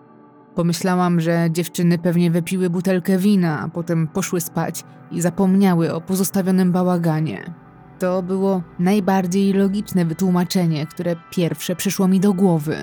Pomyślałam, 0.55 1.21
że 1.21 1.49
dziewczyny 1.51 1.99
pewnie 1.99 2.31
wypiły 2.31 2.71
butelkę 2.71 3.19
wina, 3.19 3.61
a 3.61 3.69
potem 3.69 4.09
poszły 4.09 4.41
spać 4.41 4.85
i 5.11 5.21
zapomniały 5.21 5.95
o 5.95 6.01
pozostawionym 6.01 6.73
bałaganie. 6.73 7.55
To 7.99 8.23
było 8.23 8.63
najbardziej 8.79 9.53
logiczne 9.53 10.05
wytłumaczenie, 10.05 10.87
które 10.87 11.17
pierwsze 11.31 11.77
przyszło 11.77 12.09
mi 12.09 12.21
do 12.21 12.33
głowy. 12.33 12.77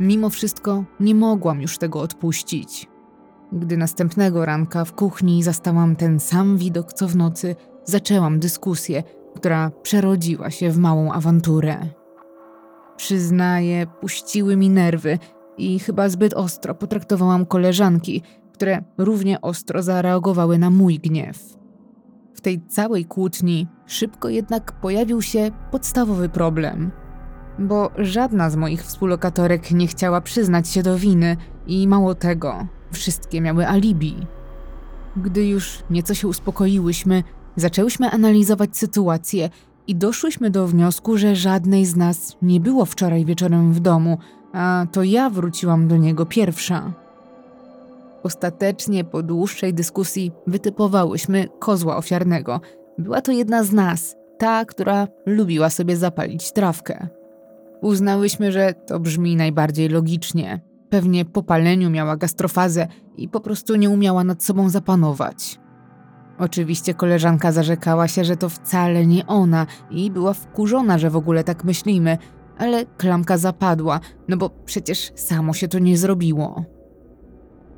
Mimo 0.00 0.30
wszystko 0.30 0.84
nie 1.00 1.14
mogłam 1.14 1.62
już 1.62 1.78
tego 1.78 2.00
odpuścić. 2.00 2.88
Gdy 3.52 3.76
następnego 3.76 4.44
ranka 4.44 4.84
w 4.84 4.94
kuchni 4.94 5.42
zastałam 5.42 5.96
ten 5.96 6.20
sam 6.20 6.56
widok 6.56 6.92
co 6.92 7.08
w 7.08 7.16
nocy, 7.16 7.56
zaczęłam 7.84 8.38
dyskusję, 8.38 9.02
która 9.36 9.70
przerodziła 9.82 10.50
się 10.50 10.70
w 10.70 10.78
małą 10.78 11.12
awanturę. 11.12 11.76
Przyznaję, 12.96 13.86
puściły 14.00 14.56
mi 14.56 14.70
nerwy 14.70 15.18
i 15.58 15.78
chyba 15.78 16.08
zbyt 16.08 16.34
ostro 16.34 16.74
potraktowałam 16.74 17.46
koleżanki, 17.46 18.22
które 18.52 18.84
równie 18.98 19.40
ostro 19.40 19.82
zareagowały 19.82 20.58
na 20.58 20.70
mój 20.70 20.98
gniew. 20.98 21.56
W 22.34 22.40
tej 22.40 22.66
całej 22.66 23.04
kłótni 23.04 23.66
szybko 23.86 24.28
jednak 24.28 24.72
pojawił 24.72 25.22
się 25.22 25.50
podstawowy 25.70 26.28
problem, 26.28 26.90
bo 27.58 27.90
żadna 27.98 28.50
z 28.50 28.56
moich 28.56 28.82
współlokatorek 28.82 29.70
nie 29.70 29.86
chciała 29.86 30.20
przyznać 30.20 30.68
się 30.68 30.82
do 30.82 30.96
winy 30.98 31.36
i 31.66 31.88
mało 31.88 32.14
tego, 32.14 32.66
wszystkie 32.92 33.40
miały 33.40 33.68
alibi. 33.68 34.16
Gdy 35.16 35.46
już 35.46 35.82
nieco 35.90 36.14
się 36.14 36.28
uspokoiłyśmy, 36.28 37.22
zaczęłyśmy 37.56 38.10
analizować 38.10 38.76
sytuację 38.76 39.50
i 39.86 39.96
doszłyśmy 39.96 40.50
do 40.50 40.66
wniosku, 40.66 41.18
że 41.18 41.36
żadnej 41.36 41.86
z 41.86 41.96
nas 41.96 42.36
nie 42.42 42.60
było 42.60 42.84
wczoraj 42.84 43.24
wieczorem 43.24 43.72
w 43.72 43.80
domu, 43.80 44.18
a 44.52 44.86
to 44.92 45.02
ja 45.02 45.30
wróciłam 45.30 45.88
do 45.88 45.96
niego 45.96 46.26
pierwsza. 46.26 46.92
Ostatecznie 48.22 49.04
po 49.04 49.22
dłuższej 49.22 49.74
dyskusji 49.74 50.32
wytypowałyśmy 50.46 51.48
kozła 51.58 51.96
ofiarnego. 51.96 52.60
Była 52.98 53.20
to 53.20 53.32
jedna 53.32 53.64
z 53.64 53.72
nas, 53.72 54.16
ta, 54.38 54.64
która 54.64 55.08
lubiła 55.26 55.70
sobie 55.70 55.96
zapalić 55.96 56.52
trawkę. 56.52 57.08
Uznałyśmy, 57.82 58.52
że 58.52 58.74
to 58.86 59.00
brzmi 59.00 59.36
najbardziej 59.36 59.88
logicznie. 59.88 60.60
Pewnie 60.90 61.24
po 61.24 61.42
paleniu 61.42 61.90
miała 61.90 62.16
gastrofazę 62.16 62.88
i 63.16 63.28
po 63.28 63.40
prostu 63.40 63.76
nie 63.76 63.90
umiała 63.90 64.24
nad 64.24 64.44
sobą 64.44 64.68
zapanować. 64.68 65.58
Oczywiście 66.38 66.94
koleżanka 66.94 67.52
zarzekała 67.52 68.08
się, 68.08 68.24
że 68.24 68.36
to 68.36 68.48
wcale 68.48 69.06
nie 69.06 69.26
ona 69.26 69.66
i 69.90 70.10
była 70.10 70.32
wkurzona, 70.32 70.98
że 70.98 71.10
w 71.10 71.16
ogóle 71.16 71.44
tak 71.44 71.64
myślimy, 71.64 72.18
ale 72.58 72.86
klamka 72.86 73.38
zapadła, 73.38 74.00
no 74.28 74.36
bo 74.36 74.50
przecież 74.50 75.12
samo 75.14 75.54
się 75.54 75.68
to 75.68 75.78
nie 75.78 75.98
zrobiło. 75.98 76.64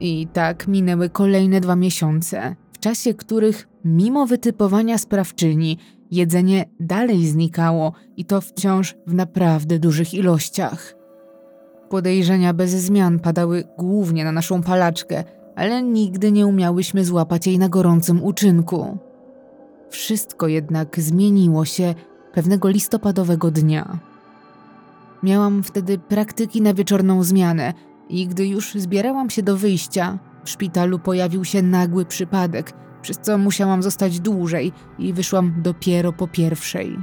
I 0.01 0.29
tak 0.33 0.69
minęły 0.69 1.11
kolejne 1.11 1.61
dwa 1.61 1.77
miesiące, 1.77 2.57
w 2.73 2.79
czasie 2.79 3.15
których, 3.15 3.69
mimo 3.85 4.27
wytypowania 4.27 4.99
sprawczyni, 4.99 5.79
jedzenie 6.11 6.65
dalej 6.81 7.27
znikało 7.27 7.93
i 8.17 8.25
to 8.25 8.41
wciąż 8.41 8.97
w 9.07 9.15
naprawdę 9.15 9.79
dużych 9.79 10.15
ilościach. 10.15 10.95
Podejrzenia 11.89 12.55
bez 12.55 12.71
zmian 12.71 13.19
padały 13.19 13.65
głównie 13.79 14.25
na 14.25 14.33
naszą 14.33 14.63
palaczkę, 14.63 15.25
ale 15.59 15.83
nigdy 15.83 16.33
nie 16.33 16.47
umiałyśmy 16.47 17.05
złapać 17.05 17.47
jej 17.47 17.59
na 17.59 17.69
gorącym 17.69 18.25
uczynku. 18.25 18.99
Wszystko 19.91 20.49
jednak 20.49 21.01
zmieniło 21.01 21.65
się 21.65 21.95
pewnego 22.33 22.69
listopadowego 22.69 23.51
dnia. 23.51 23.99
Miałam 25.23 25.63
wtedy 25.63 25.99
praktyki 25.99 26.63
na 26.63 26.75
wieczorną 26.75 27.23
zmianę 27.23 27.75
i 28.09 28.27
gdy 28.27 28.47
już 28.47 28.75
zbierałam 28.75 29.31
się 29.31 29.43
do 29.43 29.57
wyjścia, 29.57 30.19
w 30.45 30.51
szpitalu 30.51 30.99
pojawił 30.99 31.45
się 31.45 31.63
nagły 31.63 32.05
przypadek, 32.05 32.73
przez 33.03 33.19
co 33.19 33.39
musiałam 33.39 33.83
zostać 33.83 34.21
dłużej 34.21 34.73
i 34.99 35.13
wyszłam 35.13 35.55
dopiero 35.63 36.13
po 36.13 36.29
pierwszej. 36.29 36.99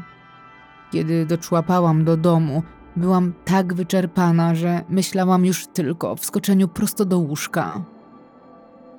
Kiedy 0.91 1.25
doczłapałam 1.25 2.05
do 2.05 2.17
domu, 2.17 2.63
byłam 2.95 3.33
tak 3.45 3.73
wyczerpana, 3.73 4.55
że 4.55 4.81
myślałam 4.89 5.45
już 5.45 5.67
tylko 5.67 6.11
o 6.11 6.15
wskoczeniu 6.15 6.67
prosto 6.67 7.05
do 7.05 7.19
łóżka. 7.19 7.94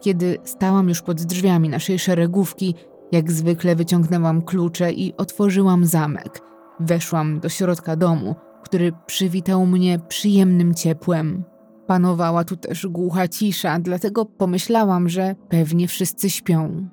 Kiedy 0.06 0.38
stałam 0.44 0.88
już 0.88 1.02
pod 1.02 1.22
drzwiami 1.22 1.68
naszej 1.68 1.98
szeregówki, 1.98 2.74
jak 3.12 3.32
zwykle 3.32 3.76
wyciągnęłam 3.76 4.42
klucze 4.42 4.92
i 4.92 5.16
otworzyłam 5.16 5.84
zamek. 5.86 6.40
Weszłam 6.80 7.40
do 7.40 7.48
środka 7.48 7.96
domu, 7.96 8.34
który 8.64 8.92
przywitał 9.06 9.66
mnie 9.66 9.98
przyjemnym 10.08 10.74
ciepłem. 10.74 11.44
Panowała 11.86 12.44
tu 12.44 12.56
też 12.56 12.86
głucha 12.86 13.28
cisza, 13.28 13.78
dlatego 13.78 14.24
pomyślałam, 14.24 15.08
że 15.08 15.34
pewnie 15.48 15.88
wszyscy 15.88 16.30
śpią. 16.30 16.88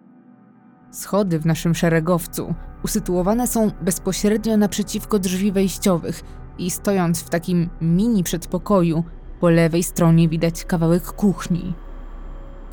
Schody 0.92 1.40
w 1.40 1.46
naszym 1.46 1.76
szeregowcu 1.76 2.54
usytuowane 2.84 3.48
są 3.48 3.72
bezpośrednio 3.82 4.58
naprzeciwko 4.58 5.20
drzwi 5.20 5.52
wejściowych 5.52 6.22
i 6.58 6.72
stojąc 6.72 7.24
w 7.24 7.30
takim 7.30 7.70
mini 7.82 8.24
przedpokoju, 8.24 9.04
po 9.40 9.50
lewej 9.50 9.84
stronie 9.84 10.30
widać 10.30 10.66
kawałek 10.66 11.04
kuchni. 11.04 11.74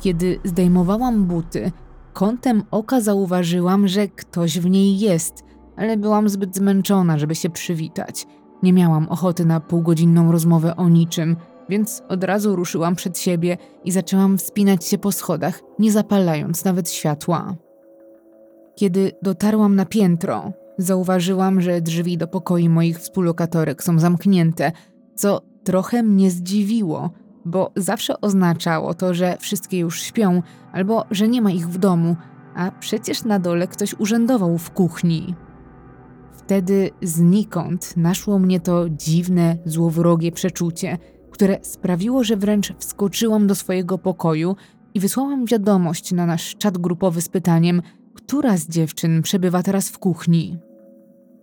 Kiedy 0.01 0.39
zdejmowałam 0.43 1.25
buty, 1.25 1.71
kątem 2.13 2.63
oka 2.71 3.01
zauważyłam, 3.01 3.87
że 3.87 4.07
ktoś 4.07 4.59
w 4.59 4.69
niej 4.69 4.99
jest, 4.99 5.43
ale 5.75 5.97
byłam 5.97 6.29
zbyt 6.29 6.55
zmęczona, 6.55 7.17
żeby 7.17 7.35
się 7.35 7.49
przywitać. 7.49 8.27
Nie 8.63 8.73
miałam 8.73 9.07
ochoty 9.09 9.45
na 9.45 9.59
półgodzinną 9.59 10.31
rozmowę 10.31 10.75
o 10.75 10.89
niczym, 10.89 11.35
więc 11.69 12.03
od 12.09 12.23
razu 12.23 12.55
ruszyłam 12.55 12.95
przed 12.95 13.19
siebie 13.19 13.57
i 13.83 13.91
zaczęłam 13.91 14.37
wspinać 14.37 14.85
się 14.85 14.97
po 14.97 15.11
schodach, 15.11 15.61
nie 15.79 15.91
zapalając 15.91 16.65
nawet 16.65 16.89
światła. 16.89 17.55
Kiedy 18.75 19.11
dotarłam 19.21 19.75
na 19.75 19.85
piętro, 19.85 20.51
zauważyłam, 20.77 21.61
że 21.61 21.81
drzwi 21.81 22.17
do 22.17 22.27
pokoi 22.27 22.69
moich 22.69 22.99
współlokatorek 22.99 23.83
są 23.83 23.99
zamknięte, 23.99 24.71
co 25.15 25.41
trochę 25.63 26.03
mnie 26.03 26.31
zdziwiło, 26.31 27.09
bo 27.45 27.71
zawsze 27.75 28.21
oznaczało 28.21 28.93
to, 28.93 29.13
że 29.13 29.37
wszystkie 29.39 29.79
już 29.79 30.01
śpią 30.01 30.41
albo 30.71 31.05
że 31.11 31.27
nie 31.27 31.41
ma 31.41 31.51
ich 31.51 31.67
w 31.67 31.77
domu, 31.77 32.15
a 32.55 32.71
przecież 32.79 33.23
na 33.23 33.39
dole 33.39 33.67
ktoś 33.67 33.99
urzędował 33.99 34.57
w 34.57 34.71
kuchni. 34.71 35.35
Wtedy 36.33 36.89
znikąd 37.01 37.97
naszło 37.97 38.39
mnie 38.39 38.59
to 38.59 38.89
dziwne, 38.89 39.57
złowrogie 39.65 40.31
przeczucie, 40.31 40.97
które 41.31 41.57
sprawiło, 41.61 42.23
że 42.23 42.37
wręcz 42.37 42.73
wskoczyłam 42.77 43.47
do 43.47 43.55
swojego 43.55 43.97
pokoju 43.97 44.55
i 44.93 44.99
wysłałam 44.99 45.45
wiadomość 45.45 46.11
na 46.11 46.25
nasz 46.25 46.55
czat 46.55 46.77
grupowy 46.77 47.21
z 47.21 47.29
pytaniem, 47.29 47.81
która 48.13 48.57
z 48.57 48.67
dziewczyn 48.67 49.21
przebywa 49.21 49.63
teraz 49.63 49.89
w 49.89 49.99
kuchni. 49.99 50.59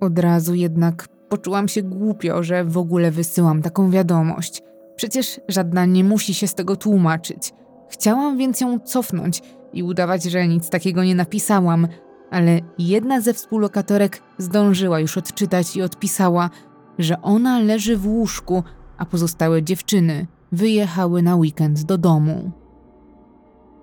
Od 0.01 0.19
razu 0.19 0.55
jednak 0.55 1.09
poczułam 1.29 1.69
się 1.69 1.83
głupio, 1.83 2.43
że 2.43 2.65
w 2.65 2.79
ogóle 2.79 3.11
wysyłam 3.11 3.63
taką 3.63 3.91
wiadomość. 3.91 4.63
Przecież 4.99 5.41
żadna 5.49 5.87
nie 5.87 6.05
musi 6.05 6.35
się 6.35 6.47
z 6.47 6.55
tego 6.55 6.77
tłumaczyć. 6.77 7.53
Chciałam 7.89 8.39
więc 8.39 8.61
ją 8.61 8.79
cofnąć 8.79 9.43
i 9.73 9.83
udawać, 9.83 10.23
że 10.23 10.49
nic 10.49 10.71
takiego 10.71 11.05
nie 11.05 11.15
napisałam, 11.15 11.89
ale 12.31 12.61
jedna 12.79 13.21
ze 13.21 13.35
współlokatorek 13.35 14.23
zdążyła 14.39 15.01
już 15.01 15.19
odczytać 15.19 15.77
i 15.77 15.83
odpisała, 15.83 16.51
że 16.99 17.23
ona 17.23 17.59
leży 17.59 17.97
w 17.97 18.07
łóżku, 18.07 18.63
a 18.97 19.07
pozostałe 19.07 19.63
dziewczyny 19.63 20.27
wyjechały 20.53 21.23
na 21.23 21.37
weekend 21.37 21.83
do 21.83 21.99
domu. 21.99 22.51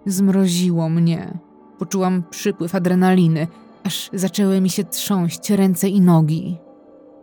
Zmroziło 0.06 0.90
mnie. 0.90 1.38
Poczułam 1.78 2.24
przypływ 2.30 2.76
adrenaliny, 2.76 3.48
aż 3.84 4.10
zaczęły 4.14 4.62
mi 4.62 4.70
się 4.70 4.84
trząść 4.84 5.50
ręce 5.50 5.90
i 5.90 6.02
nogi. 6.02 6.65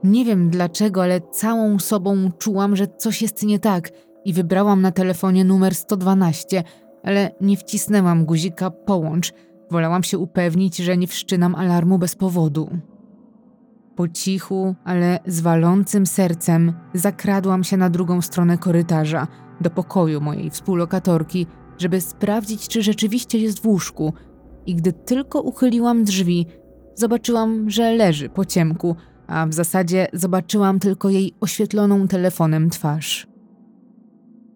Nie 0.04 0.24
wiem 0.24 0.50
dlaczego, 0.50 1.02
ale 1.02 1.20
całą 1.20 1.78
sobą 1.78 2.30
czułam, 2.38 2.76
że 2.76 2.86
coś 2.86 3.22
jest 3.22 3.42
nie 3.42 3.58
tak 3.58 3.90
i 4.24 4.32
wybrałam 4.32 4.82
na 4.82 4.92
telefonie 4.92 5.44
numer 5.44 5.74
112, 5.74 6.64
ale 7.02 7.30
nie 7.40 7.56
wcisnęłam 7.56 8.24
guzika 8.24 8.70
połącz. 8.70 9.32
Wolałam 9.70 10.02
się 10.02 10.18
upewnić, 10.18 10.76
że 10.76 10.96
nie 10.96 11.06
wszczynam 11.06 11.54
alarmu 11.54 11.98
bez 11.98 12.14
powodu. 12.14 12.70
Po 13.96 14.08
cichu, 14.08 14.74
ale 14.84 15.18
z 15.26 15.40
walącym 15.40 16.06
sercem 16.06 16.72
zakradłam 16.94 17.64
się 17.64 17.76
na 17.76 17.90
drugą 17.90 18.22
stronę 18.22 18.58
korytarza, 18.58 19.26
do 19.60 19.70
pokoju 19.70 20.20
mojej 20.20 20.50
współlokatorki, 20.50 21.46
żeby 21.78 22.00
sprawdzić, 22.00 22.68
czy 22.68 22.82
rzeczywiście 22.82 23.38
jest 23.38 23.62
w 23.62 23.66
łóżku. 23.66 24.12
I 24.66 24.74
gdy 24.74 24.92
tylko 24.92 25.40
uchyliłam 25.40 26.04
drzwi, 26.04 26.46
zobaczyłam, 26.94 27.70
że 27.70 27.92
leży 27.92 28.28
po 28.28 28.44
ciemku, 28.44 28.96
a 29.32 29.46
w 29.46 29.54
zasadzie 29.54 30.06
zobaczyłam 30.12 30.78
tylko 30.78 31.10
jej 31.10 31.34
oświetloną 31.40 32.08
telefonem 32.08 32.70
twarz. 32.70 33.26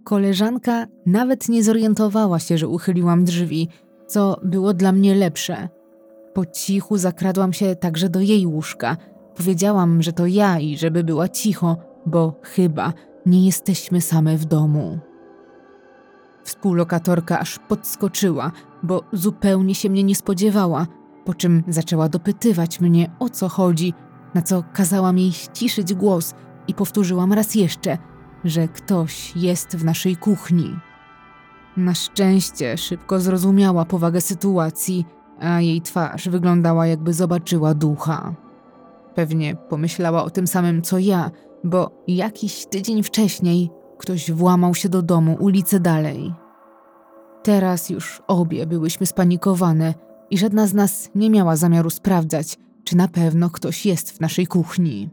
Koleżanka 0.05 0.87
nawet 1.07 1.49
nie 1.49 1.65
zorientowała 1.65 2.39
się, 2.39 2.59
że 2.59 2.69
uchyliłam 2.69 3.25
drzwi, 3.25 3.69
co 4.07 4.41
było 4.45 4.75
dla 4.75 4.93
mnie 4.93 5.15
lepsze. 5.15 5.69
Po 6.35 6.47
cichu 6.47 6.97
zakradłam 6.97 7.53
się 7.53 7.77
także 7.77 8.09
do 8.09 8.21
jej 8.21 8.47
łóżka. 8.47 8.97
Powiedziałam, 9.37 10.03
że 10.03 10.13
to 10.13 10.27
ja 10.27 10.59
i 10.59 10.77
żeby 10.77 11.05
była 11.05 11.29
cicho, 11.29 11.77
bo 12.07 12.41
chyba 12.43 12.93
nie 13.27 13.47
jesteśmy 13.47 14.01
same 14.01 14.37
w 14.37 14.45
domu. 14.45 14.99
Współlokatorka 16.45 17.39
aż 17.39 17.59
podskoczyła, 17.59 18.53
bo 18.83 19.03
zupełnie 19.13 19.75
się 19.75 19.91
mnie 19.91 20.05
nie 20.05 20.15
spodziewała, 20.15 20.87
po 21.25 21.35
czym 21.35 21.63
zaczęła 21.69 22.09
dopytywać 22.09 22.81
mnie 22.81 23.11
o 23.19 23.29
co 23.29 23.49
chodzi, 23.49 23.95
na 24.37 24.43
co 24.43 24.65
kazałam 24.73 25.19
jej 25.19 25.33
ściszyć 25.33 25.95
głos 25.95 26.35
i 26.69 26.75
powtórzyłam 26.75 27.33
raz 27.33 27.55
jeszcze, 27.55 27.99
że 28.45 28.69
ktoś 28.69 29.37
jest 29.37 29.77
w 29.77 29.85
naszej 29.85 30.17
kuchni. 30.17 30.77
Na 31.77 31.95
szczęście 31.95 32.79
szybko 32.79 33.21
zrozumiała 33.21 33.85
powagę 33.85 34.21
sytuacji, 34.21 35.05
a 35.41 35.61
jej 35.61 35.83
twarz 35.83 36.29
wyglądała 36.29 36.87
jakby 36.87 37.13
zobaczyła 37.13 37.75
ducha. 37.75 38.35
Pewnie 39.15 39.57
pomyślała 39.57 40.25
o 40.25 40.31
tym 40.31 40.47
samym 40.47 40.83
co 40.83 40.99
ja, 40.99 41.31
bo 41.65 41.91
jakiś 42.09 42.67
tydzień 42.67 43.03
wcześniej 43.03 43.71
ktoś 43.99 44.31
włamał 44.33 44.75
się 44.75 44.89
do 44.89 45.03
domu 45.03 45.37
ulicę 45.41 45.81
dalej. 45.81 46.35
Teraz 47.43 47.91
już 47.91 48.23
obie 48.27 48.67
byłyśmy 48.67 49.07
spanikowane 49.07 49.95
i 50.31 50.39
żadna 50.39 50.67
z 50.67 50.75
nas 50.75 51.11
nie 51.15 51.31
miała 51.31 51.57
zamiaru 51.57 51.91
sprawdzać, 51.91 52.59
czy 52.87 52.97
na 52.97 53.09
pewno 53.09 53.51
ktoś 53.51 53.87
jest 53.87 54.11
w 54.11 54.21
naszej 54.21 54.47
kuchni. 54.47 55.11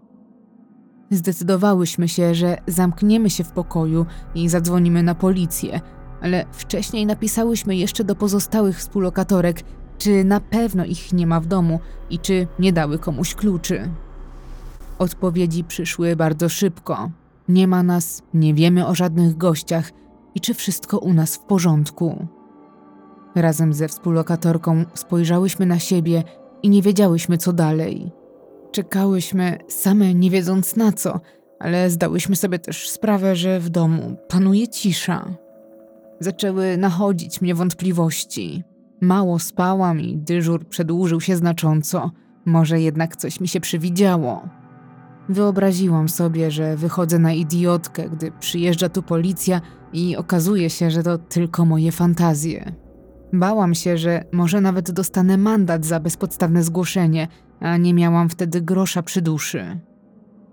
Zdecydowałyśmy 1.11 2.07
się, 2.07 2.35
że 2.35 2.57
zamkniemy 2.67 3.29
się 3.29 3.43
w 3.43 3.51
pokoju 3.51 4.05
i 4.35 4.49
zadzwonimy 4.49 5.03
na 5.03 5.15
policję, 5.15 5.81
ale 6.21 6.45
wcześniej 6.51 7.05
napisałyśmy 7.05 7.75
jeszcze 7.75 8.03
do 8.03 8.15
pozostałych 8.15 8.77
współlokatorek, 8.77 9.63
czy 9.97 10.23
na 10.23 10.39
pewno 10.39 10.85
ich 10.85 11.13
nie 11.13 11.27
ma 11.27 11.39
w 11.39 11.45
domu 11.45 11.79
i 12.09 12.19
czy 12.19 12.47
nie 12.59 12.73
dały 12.73 12.99
komuś 12.99 13.35
kluczy. 13.35 13.89
Odpowiedzi 14.99 15.63
przyszły 15.63 16.15
bardzo 16.15 16.49
szybko. 16.49 17.09
Nie 17.47 17.67
ma 17.67 17.83
nas, 17.83 18.21
nie 18.33 18.53
wiemy 18.53 18.87
o 18.87 18.95
żadnych 18.95 19.37
gościach 19.37 19.91
i 20.35 20.41
czy 20.41 20.53
wszystko 20.53 20.97
u 20.97 21.13
nas 21.13 21.35
w 21.35 21.39
porządku. 21.39 22.27
Razem 23.35 23.73
ze 23.73 23.87
współlokatorką 23.87 24.85
spojrzałyśmy 24.93 25.65
na 25.65 25.79
siebie 25.79 26.23
i 26.63 26.69
nie 26.69 26.81
wiedziałyśmy, 26.81 27.37
co 27.37 27.53
dalej. 27.53 28.11
Czekałyśmy, 28.71 29.57
same 29.67 30.13
nie 30.13 30.29
wiedząc 30.29 30.75
na 30.75 30.91
co, 30.91 31.19
ale 31.59 31.89
zdałyśmy 31.89 32.35
sobie 32.35 32.59
też 32.59 32.89
sprawę, 32.89 33.35
że 33.35 33.59
w 33.59 33.69
domu 33.69 34.15
panuje 34.27 34.67
cisza. 34.67 35.37
Zaczęły 36.19 36.77
nachodzić 36.77 37.41
mnie 37.41 37.55
wątpliwości. 37.55 38.63
Mało 39.01 39.39
spałam 39.39 40.01
i 40.01 40.17
dyżur 40.17 40.67
przedłużył 40.67 41.21
się 41.21 41.35
znacząco. 41.35 42.11
Może 42.45 42.81
jednak 42.81 43.15
coś 43.15 43.39
mi 43.39 43.47
się 43.47 43.59
przywidziało. 43.59 44.49
Wyobraziłam 45.29 46.09
sobie, 46.09 46.51
że 46.51 46.77
wychodzę 46.77 47.19
na 47.19 47.33
idiotkę, 47.33 48.09
gdy 48.09 48.31
przyjeżdża 48.39 48.89
tu 48.89 49.03
policja 49.03 49.61
i 49.93 50.17
okazuje 50.17 50.69
się, 50.69 50.91
że 50.91 51.03
to 51.03 51.17
tylko 51.17 51.65
moje 51.65 51.91
fantazje. 51.91 52.82
Bałam 53.33 53.75
się, 53.75 53.97
że 53.97 54.23
może 54.31 54.61
nawet 54.61 54.91
dostanę 54.91 55.37
mandat 55.37 55.85
za 55.85 55.99
bezpodstawne 55.99 56.63
zgłoszenie, 56.63 57.27
a 57.59 57.77
nie 57.77 57.93
miałam 57.93 58.29
wtedy 58.29 58.61
grosza 58.61 59.03
przy 59.03 59.21
duszy. 59.21 59.79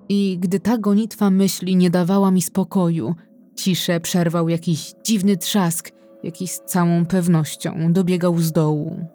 I 0.09 0.39
gdy 0.41 0.61
ta 0.61 0.79
gonitwa 0.79 1.31
myśli 1.31 1.77
nie 1.77 1.91
dawała 1.91 2.31
mi 2.31 2.43
spokoju, 2.43 3.15
ciszę 3.55 4.01
przerwał 4.01 4.49
jakiś 4.49 4.95
dziwny 5.05 5.37
trzask, 5.37 5.91
jaki 6.23 6.49
z 6.49 6.61
całą 6.61 7.07
pewnością 7.07 7.93
dobiegał 7.93 8.39
z 8.39 8.53
dołu. 8.53 9.07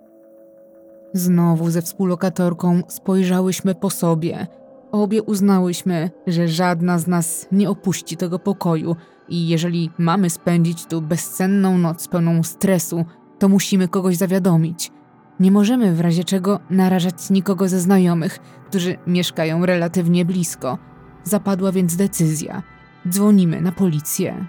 Znowu 1.13 1.69
ze 1.69 1.81
współlokatorką 1.81 2.81
spojrzałyśmy 2.87 3.75
po 3.75 3.89
sobie. 3.89 4.47
Obie 4.91 5.23
uznałyśmy, 5.23 6.09
że 6.27 6.47
żadna 6.47 6.99
z 6.99 7.07
nas 7.07 7.47
nie 7.51 7.69
opuści 7.69 8.17
tego 8.17 8.39
pokoju 8.39 8.95
i 9.29 9.47
jeżeli 9.47 9.89
mamy 9.97 10.29
spędzić 10.29 10.85
tu 10.85 11.01
bezcenną 11.01 11.77
noc 11.77 12.07
pełną 12.07 12.43
stresu, 12.43 13.05
to 13.39 13.49
musimy 13.49 13.87
kogoś 13.87 14.15
zawiadomić. 14.15 14.91
Nie 15.39 15.51
możemy 15.51 15.95
w 15.95 15.99
razie 15.99 16.23
czego 16.23 16.59
narażać 16.69 17.29
nikogo 17.29 17.67
ze 17.69 17.79
znajomych, 17.79 18.39
którzy 18.69 18.97
mieszkają 19.07 19.65
relatywnie 19.65 20.25
blisko. 20.25 20.77
Zapadła 21.23 21.71
więc 21.71 21.95
decyzja. 21.95 22.63
Dzwonimy 23.09 23.61
na 23.61 23.71
policję. 23.71 24.45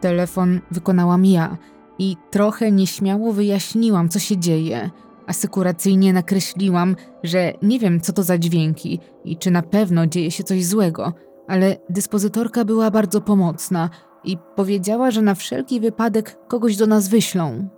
Telefon 0.00 0.60
wykonałam 0.70 1.24
ja 1.24 1.56
i 1.98 2.16
trochę 2.30 2.72
nieśmiało 2.72 3.32
wyjaśniłam, 3.32 4.08
co 4.08 4.18
się 4.18 4.36
dzieje. 4.36 4.90
Asekuracyjnie 5.26 6.12
nakreśliłam, 6.12 6.96
że 7.22 7.52
nie 7.62 7.78
wiem, 7.78 8.00
co 8.00 8.12
to 8.12 8.22
za 8.22 8.38
dźwięki 8.38 9.00
i 9.24 9.36
czy 9.36 9.50
na 9.50 9.62
pewno 9.62 10.06
dzieje 10.06 10.30
się 10.30 10.44
coś 10.44 10.66
złego, 10.66 11.12
ale 11.48 11.76
dyspozytorka 11.90 12.64
była 12.64 12.90
bardzo 12.90 13.20
pomocna 13.20 13.90
i 14.24 14.38
powiedziała, 14.56 15.10
że 15.10 15.22
na 15.22 15.34
wszelki 15.34 15.80
wypadek 15.80 16.38
kogoś 16.48 16.76
do 16.76 16.86
nas 16.86 17.08
wyślą. 17.08 17.68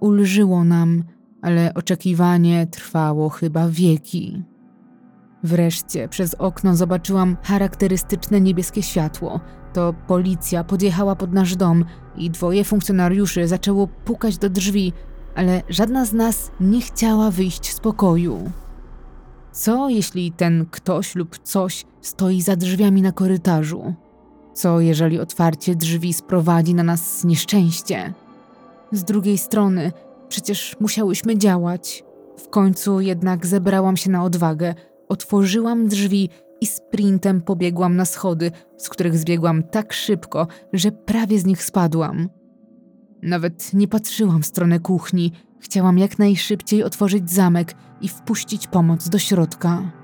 Ulżyło 0.00 0.64
nam, 0.64 1.04
ale 1.42 1.74
oczekiwanie 1.74 2.66
trwało 2.66 3.28
chyba 3.28 3.68
wieki. 3.68 4.42
Wreszcie 5.42 6.08
przez 6.08 6.34
okno 6.34 6.76
zobaczyłam 6.76 7.36
charakterystyczne 7.42 8.40
niebieskie 8.40 8.82
światło. 8.82 9.40
To 9.72 9.94
policja 10.06 10.64
podjechała 10.64 11.16
pod 11.16 11.32
nasz 11.32 11.56
dom 11.56 11.84
i 12.16 12.30
dwoje 12.30 12.64
funkcjonariuszy 12.64 13.48
zaczęło 13.48 13.86
pukać 13.86 14.38
do 14.38 14.50
drzwi, 14.50 14.92
ale 15.34 15.62
żadna 15.68 16.04
z 16.04 16.12
nas 16.12 16.50
nie 16.60 16.80
chciała 16.80 17.30
wyjść 17.30 17.74
z 17.74 17.80
pokoju. 17.80 18.50
Co 19.52 19.88
jeśli 19.88 20.32
ten 20.32 20.66
ktoś 20.70 21.14
lub 21.14 21.38
coś 21.38 21.84
stoi 22.00 22.42
za 22.42 22.56
drzwiami 22.56 23.02
na 23.02 23.12
korytarzu? 23.12 23.94
Co 24.54 24.80
jeżeli 24.80 25.18
otwarcie 25.18 25.74
drzwi 25.74 26.12
sprowadzi 26.12 26.74
na 26.74 26.82
nas 26.82 27.24
nieszczęście? 27.24 28.14
Z 28.92 29.04
drugiej 29.04 29.38
strony, 29.38 29.92
przecież 30.28 30.76
musiałyśmy 30.80 31.38
działać. 31.38 32.04
W 32.38 32.48
końcu 32.48 33.00
jednak 33.00 33.46
zebrałam 33.46 33.96
się 33.96 34.10
na 34.10 34.24
odwagę, 34.24 34.74
otworzyłam 35.08 35.88
drzwi 35.88 36.28
i 36.60 36.66
sprintem 36.66 37.42
pobiegłam 37.42 37.96
na 37.96 38.04
schody, 38.04 38.50
z 38.76 38.88
których 38.88 39.18
zbiegłam 39.18 39.62
tak 39.62 39.92
szybko, 39.92 40.46
że 40.72 40.92
prawie 40.92 41.38
z 41.38 41.44
nich 41.44 41.64
spadłam. 41.64 42.28
Nawet 43.22 43.74
nie 43.74 43.88
patrzyłam 43.88 44.42
w 44.42 44.46
stronę 44.46 44.80
kuchni, 44.80 45.32
chciałam 45.60 45.98
jak 45.98 46.18
najszybciej 46.18 46.82
otworzyć 46.84 47.30
zamek 47.30 47.74
i 48.00 48.08
wpuścić 48.08 48.66
pomoc 48.66 49.08
do 49.08 49.18
środka. 49.18 49.99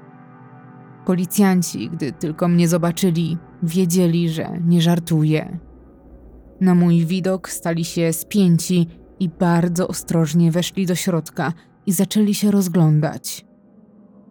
Policjanci, 1.06 1.90
gdy 1.90 2.12
tylko 2.12 2.48
mnie 2.48 2.68
zobaczyli, 2.68 3.38
wiedzieli, 3.62 4.30
że 4.30 4.60
nie 4.66 4.82
żartuję. 4.82 5.58
Na 6.60 6.74
mój 6.74 7.06
widok 7.06 7.50
stali 7.50 7.84
się 7.84 8.12
spięci 8.12 8.86
i 9.20 9.28
bardzo 9.28 9.88
ostrożnie 9.88 10.50
weszli 10.52 10.86
do 10.86 10.94
środka 10.94 11.52
i 11.86 11.92
zaczęli 11.92 12.34
się 12.34 12.50
rozglądać. 12.50 13.46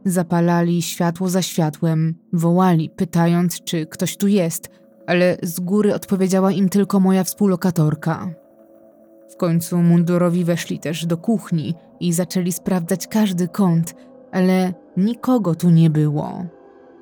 Zapalali 0.05 0.81
światło 0.81 1.29
za 1.29 1.41
światłem, 1.41 2.15
wołali, 2.33 2.89
pytając, 2.89 3.63
czy 3.63 3.85
ktoś 3.85 4.17
tu 4.17 4.27
jest, 4.27 4.69
ale 5.07 5.37
z 5.43 5.59
góry 5.59 5.95
odpowiedziała 5.95 6.51
im 6.51 6.69
tylko 6.69 6.99
moja 6.99 7.23
współlokatorka. 7.23 8.33
W 9.29 9.35
końcu 9.35 9.77
mundurowi 9.77 10.43
weszli 10.43 10.79
też 10.79 11.05
do 11.05 11.17
kuchni 11.17 11.73
i 11.99 12.13
zaczęli 12.13 12.51
sprawdzać 12.51 13.07
każdy 13.07 13.47
kąt, 13.47 13.95
ale 14.31 14.73
nikogo 14.97 15.55
tu 15.55 15.69
nie 15.69 15.89
było. 15.89 16.54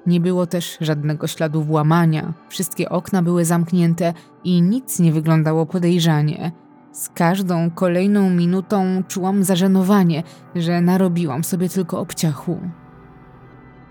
Nie 0.08 0.20
było 0.20 0.48
też 0.48 0.78
żadnego 0.82 1.28
śladu 1.28 1.64
włamania, 1.64 2.34
wszystkie 2.50 2.90
okna 2.90 3.22
były 3.22 3.46
zamknięte 3.46 4.14
i 4.44 4.62
nic 4.62 5.00
nie 5.00 5.12
wyglądało 5.12 5.66
podejrzanie. 5.66 6.52
Z 6.92 7.10
każdą 7.10 7.72
kolejną 7.72 8.30
minutą 8.30 9.04
czułam 9.08 9.44
zażenowanie, 9.44 10.24
że 10.56 10.82
narobiłam 10.82 11.44
sobie 11.44 11.70
tylko 11.70 12.00
obciachu. 12.00 12.60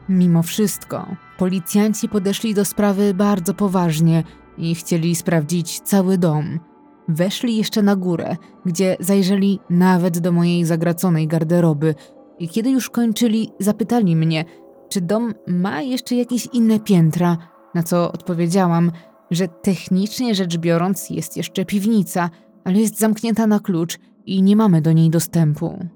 Mimo 0.08 0.42
wszystko, 0.42 1.06
policjanci 1.38 2.08
podeszli 2.08 2.54
do 2.54 2.64
sprawy 2.64 3.14
bardzo 3.14 3.54
poważnie 3.54 4.24
i 4.58 4.74
chcieli 4.74 5.14
sprawdzić 5.14 5.80
cały 5.80 6.18
dom. 6.18 6.60
Weszli 7.08 7.56
jeszcze 7.56 7.82
na 7.82 7.96
górę, 7.96 8.36
gdzie 8.66 8.96
zajrzeli 9.00 9.60
nawet 9.70 10.18
do 10.18 10.32
mojej 10.32 10.64
zagraconej 10.64 11.28
garderoby 11.28 11.94
i 12.38 12.48
kiedy 12.48 12.70
już 12.70 12.90
kończyli, 12.90 13.52
zapytali 13.60 14.16
mnie, 14.16 14.44
czy 14.92 15.00
dom 15.00 15.34
ma 15.46 15.80
jeszcze 15.80 16.14
jakieś 16.14 16.48
inne 16.52 16.80
piętra, 16.80 17.36
na 17.74 17.82
co 17.82 18.12
odpowiedziałam, 18.12 18.92
że 19.30 19.48
technicznie 19.48 20.34
rzecz 20.34 20.56
biorąc 20.56 21.10
jest 21.10 21.36
jeszcze 21.36 21.64
piwnica, 21.64 22.30
ale 22.64 22.78
jest 22.78 22.98
zamknięta 22.98 23.46
na 23.46 23.60
klucz 23.60 23.98
i 24.26 24.42
nie 24.42 24.56
mamy 24.56 24.82
do 24.82 24.92
niej 24.92 25.10
dostępu. 25.10 25.86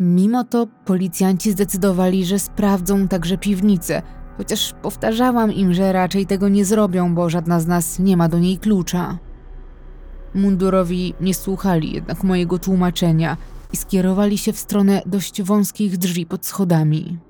Mimo 0.00 0.44
to 0.44 0.66
policjanci 0.84 1.52
zdecydowali, 1.52 2.24
że 2.24 2.38
sprawdzą 2.38 3.08
także 3.08 3.38
piwnicę, 3.38 4.02
chociaż 4.36 4.74
powtarzałam 4.82 5.52
im, 5.52 5.74
że 5.74 5.92
raczej 5.92 6.26
tego 6.26 6.48
nie 6.48 6.64
zrobią, 6.64 7.14
bo 7.14 7.30
żadna 7.30 7.60
z 7.60 7.66
nas 7.66 7.98
nie 7.98 8.16
ma 8.16 8.28
do 8.28 8.38
niej 8.38 8.58
klucza. 8.58 9.18
Mundurowi 10.34 11.14
nie 11.20 11.34
słuchali 11.34 11.92
jednak 11.92 12.24
mojego 12.24 12.58
tłumaczenia 12.58 13.36
i 13.72 13.76
skierowali 13.76 14.38
się 14.38 14.52
w 14.52 14.58
stronę 14.58 15.02
dość 15.06 15.42
wąskich 15.42 15.98
drzwi 15.98 16.26
pod 16.26 16.46
schodami. 16.46 17.25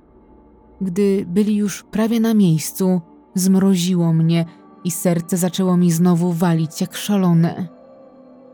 Gdy 0.81 1.25
byli 1.27 1.55
już 1.55 1.83
prawie 1.83 2.19
na 2.19 2.33
miejscu, 2.33 3.01
zmroziło 3.35 4.13
mnie 4.13 4.45
i 4.83 4.91
serce 4.91 5.37
zaczęło 5.37 5.77
mi 5.77 5.91
znowu 5.91 6.33
walić 6.33 6.81
jak 6.81 6.95
szalone. 6.95 7.67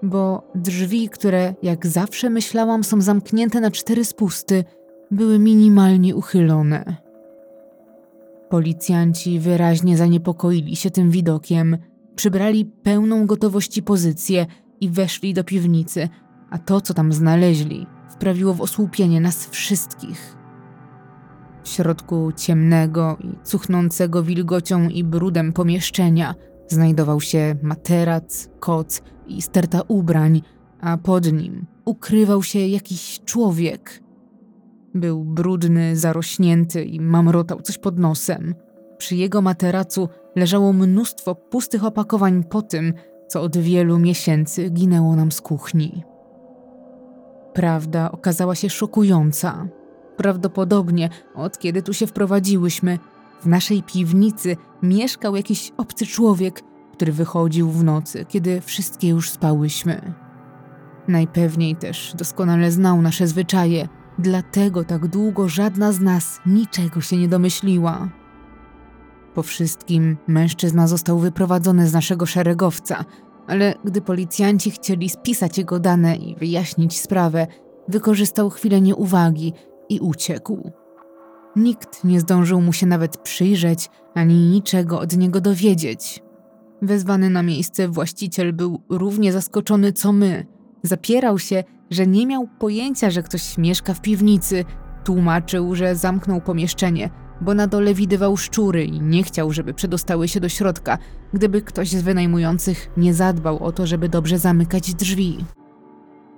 Bo 0.04 0.52
drzwi, 0.56 1.10
które 1.10 1.56
jak 1.64 1.88
zawsze 1.88 2.30
myślałam 2.30 2.84
są 2.84 3.02
zamknięte 3.02 3.62
na 3.62 3.72
cztery 3.72 4.06
spusty, 4.06 4.64
były 5.12 5.40
minimalnie 5.40 6.16
uchylone. 6.16 6.96
Policjanci 8.50 9.40
wyraźnie 9.40 9.98
zaniepokoili 9.98 10.76
się 10.76 10.92
tym 10.92 11.12
widokiem, 11.12 11.78
przybrali 12.16 12.66
pełną 12.66 13.26
gotowości 13.26 13.84
pozycję 13.84 14.46
i 14.82 14.90
weszli 14.90 15.34
do 15.34 15.44
piwnicy, 15.44 16.10
a 16.50 16.58
to, 16.58 16.82
co 16.82 16.94
tam 16.94 17.14
znaleźli, 17.14 17.88
wprawiło 18.10 18.54
w 18.54 18.62
osłupienie 18.62 19.22
nas 19.22 19.48
wszystkich. 19.50 20.43
W 21.64 21.68
środku 21.68 22.32
ciemnego 22.36 23.18
i 23.20 23.38
cuchnącego 23.44 24.24
wilgocią 24.24 24.90
i 24.90 25.04
brudem 25.04 25.54
pomieszczenia 25.54 26.36
znajdował 26.68 27.22
się 27.22 27.56
materac, 27.62 28.50
koc 28.60 29.02
i 29.28 29.42
sterta 29.42 29.82
ubrań, 29.88 30.42
a 30.82 30.98
pod 30.98 31.32
nim 31.34 31.66
ukrywał 31.86 32.44
się 32.44 32.60
jakiś 32.60 33.22
człowiek. 33.26 34.04
Był 34.94 35.24
brudny, 35.24 35.96
zarośnięty 35.96 36.84
i 36.84 37.00
mamrotał 37.00 37.62
coś 37.62 37.78
pod 37.78 38.00
nosem. 38.00 38.56
Przy 38.98 39.16
jego 39.16 39.42
materacu 39.42 40.10
leżało 40.36 40.74
mnóstwo 40.74 41.36
pustych 41.36 41.86
opakowań 41.86 42.44
po 42.44 42.62
tym, 42.62 42.94
co 43.28 43.42
od 43.42 43.58
wielu 43.58 44.00
miesięcy 44.00 44.70
ginęło 44.70 45.16
nam 45.16 45.32
z 45.32 45.42
kuchni. 45.42 46.04
Prawda 47.54 48.12
okazała 48.12 48.56
się 48.56 48.70
szokująca. 48.70 49.68
Prawdopodobnie 50.18 51.10
od 51.36 51.60
kiedy 51.60 51.82
tu 51.82 51.94
się 51.94 52.08
wprowadziłyśmy, 52.08 53.00
w 53.42 53.46
naszej 53.46 53.84
piwnicy 53.84 54.58
mieszkał 54.84 55.36
jakiś 55.36 55.72
obcy 55.78 56.06
człowiek, 56.06 56.62
który 56.94 57.12
wychodził 57.12 57.70
w 57.72 57.84
nocy, 57.84 58.26
kiedy 58.30 58.62
wszystkie 58.62 59.08
już 59.08 59.30
spałyśmy. 59.30 60.14
Najpewniej 61.08 61.76
też 61.76 62.14
doskonale 62.18 62.72
znał 62.72 63.02
nasze 63.02 63.28
zwyczaje, 63.28 63.88
dlatego 64.20 64.84
tak 64.84 65.08
długo 65.08 65.50
żadna 65.50 65.92
z 65.92 66.00
nas 66.00 66.40
niczego 66.46 67.02
się 67.02 67.18
nie 67.18 67.28
domyśliła. 67.28 68.10
Po 69.34 69.44
wszystkim 69.44 70.18
mężczyzna 70.28 70.88
został 70.88 71.20
wyprowadzony 71.20 71.88
z 71.88 71.94
naszego 71.94 72.26
szeregowca, 72.26 73.06
ale 73.48 73.74
gdy 73.86 74.02
policjanci 74.02 74.72
chcieli 74.72 75.10
spisać 75.10 75.58
jego 75.58 75.80
dane 75.80 76.16
i 76.16 76.36
wyjaśnić 76.36 77.00
sprawę, 77.00 77.48
wykorzystał 77.88 78.50
chwilę 78.50 78.82
nieuwagi 78.82 79.54
i 79.94 80.00
uciekł. 80.00 80.72
Nikt 81.56 82.04
nie 82.04 82.20
zdążył 82.20 82.62
mu 82.62 82.74
się 82.74 82.86
nawet 82.86 83.18
przyjrzeć 83.18 83.90
ani 84.16 84.36
niczego 84.36 85.00
od 85.00 85.18
niego 85.18 85.42
dowiedzieć. 85.42 86.24
Wezwany 86.82 87.30
na 87.30 87.44
miejsce 87.44 87.88
właściciel 87.88 88.54
był 88.54 88.82
równie 88.90 89.34
zaskoczony 89.34 89.94
co 89.94 90.12
my. 90.14 90.46
Zapierał 90.84 91.40
się, 91.40 91.64
że 91.90 92.08
nie 92.08 92.28
miał 92.28 92.48
pojęcia, 92.60 93.12
że 93.12 93.24
ktoś 93.24 93.58
mieszka 93.58 93.94
w 93.94 94.02
piwnicy. 94.02 94.66
Tłumaczył, 95.04 95.76
że 95.76 95.96
zamknął 95.96 96.42
pomieszczenie, 96.42 97.10
bo 97.42 97.54
na 97.54 97.68
dole 97.68 97.94
widywał 97.94 98.38
szczury 98.38 98.86
i 98.86 99.02
nie 99.02 99.24
chciał, 99.24 99.52
żeby 99.52 99.74
przedostały 99.74 100.28
się 100.28 100.40
do 100.40 100.50
środka, 100.50 100.98
gdyby 101.34 101.62
ktoś 101.62 101.90
z 101.90 102.02
wynajmujących 102.02 102.90
nie 102.98 103.14
zadbał 103.14 103.64
o 103.64 103.72
to, 103.72 103.88
żeby 103.88 104.10
dobrze 104.10 104.40
zamykać 104.40 104.94
drzwi. 104.94 105.46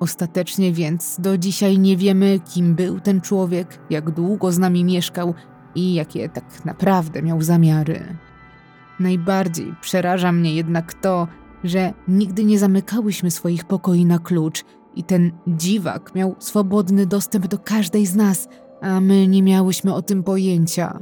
Ostatecznie 0.05 0.73
więc 0.73 1.17
do 1.19 1.37
dzisiaj 1.37 1.79
nie 1.79 1.97
wiemy, 1.97 2.39
kim 2.53 2.75
był 2.75 2.99
ten 2.99 3.21
człowiek, 3.21 3.79
jak 3.89 4.11
długo 4.11 4.51
z 4.51 4.59
nami 4.59 4.83
mieszkał 4.83 5.33
i 5.75 5.93
jakie 5.93 6.29
tak 6.29 6.65
naprawdę 6.65 7.21
miał 7.21 7.41
zamiary. 7.41 8.17
Najbardziej 8.99 9.73
przeraża 9.81 10.31
mnie 10.31 10.55
jednak 10.55 10.93
to, 10.93 11.27
że 11.63 11.93
nigdy 12.07 12.43
nie 12.43 12.59
zamykałyśmy 12.59 13.31
swoich 13.31 13.65
pokoi 13.65 14.05
na 14.05 14.19
klucz 14.19 14.63
i 14.95 15.03
ten 15.03 15.31
dziwak 15.47 16.15
miał 16.15 16.35
swobodny 16.39 17.05
dostęp 17.05 17.47
do 17.47 17.57
każdej 17.57 18.05
z 18.05 18.15
nas, 18.15 18.47
a 18.81 19.01
my 19.01 19.27
nie 19.27 19.43
miałyśmy 19.43 19.93
o 19.93 20.01
tym 20.01 20.23
pojęcia. 20.23 20.99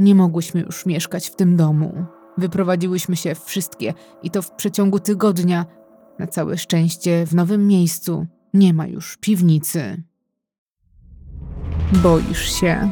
Nie 0.00 0.14
mogłyśmy 0.14 0.60
już 0.60 0.86
mieszkać 0.86 1.28
w 1.28 1.36
tym 1.36 1.56
domu. 1.56 2.04
Wyprowadziłyśmy 2.38 3.16
się 3.16 3.34
wszystkie 3.34 3.94
i 4.22 4.30
to 4.30 4.42
w 4.42 4.50
przeciągu 4.50 4.98
tygodnia. 4.98 5.66
Na 6.18 6.26
całe 6.26 6.58
szczęście 6.58 7.26
w 7.26 7.34
nowym 7.34 7.66
miejscu 7.66 8.26
nie 8.54 8.74
ma 8.74 8.86
już 8.86 9.16
piwnicy. 9.16 10.02
Boisz 12.02 12.60
się. 12.60 12.90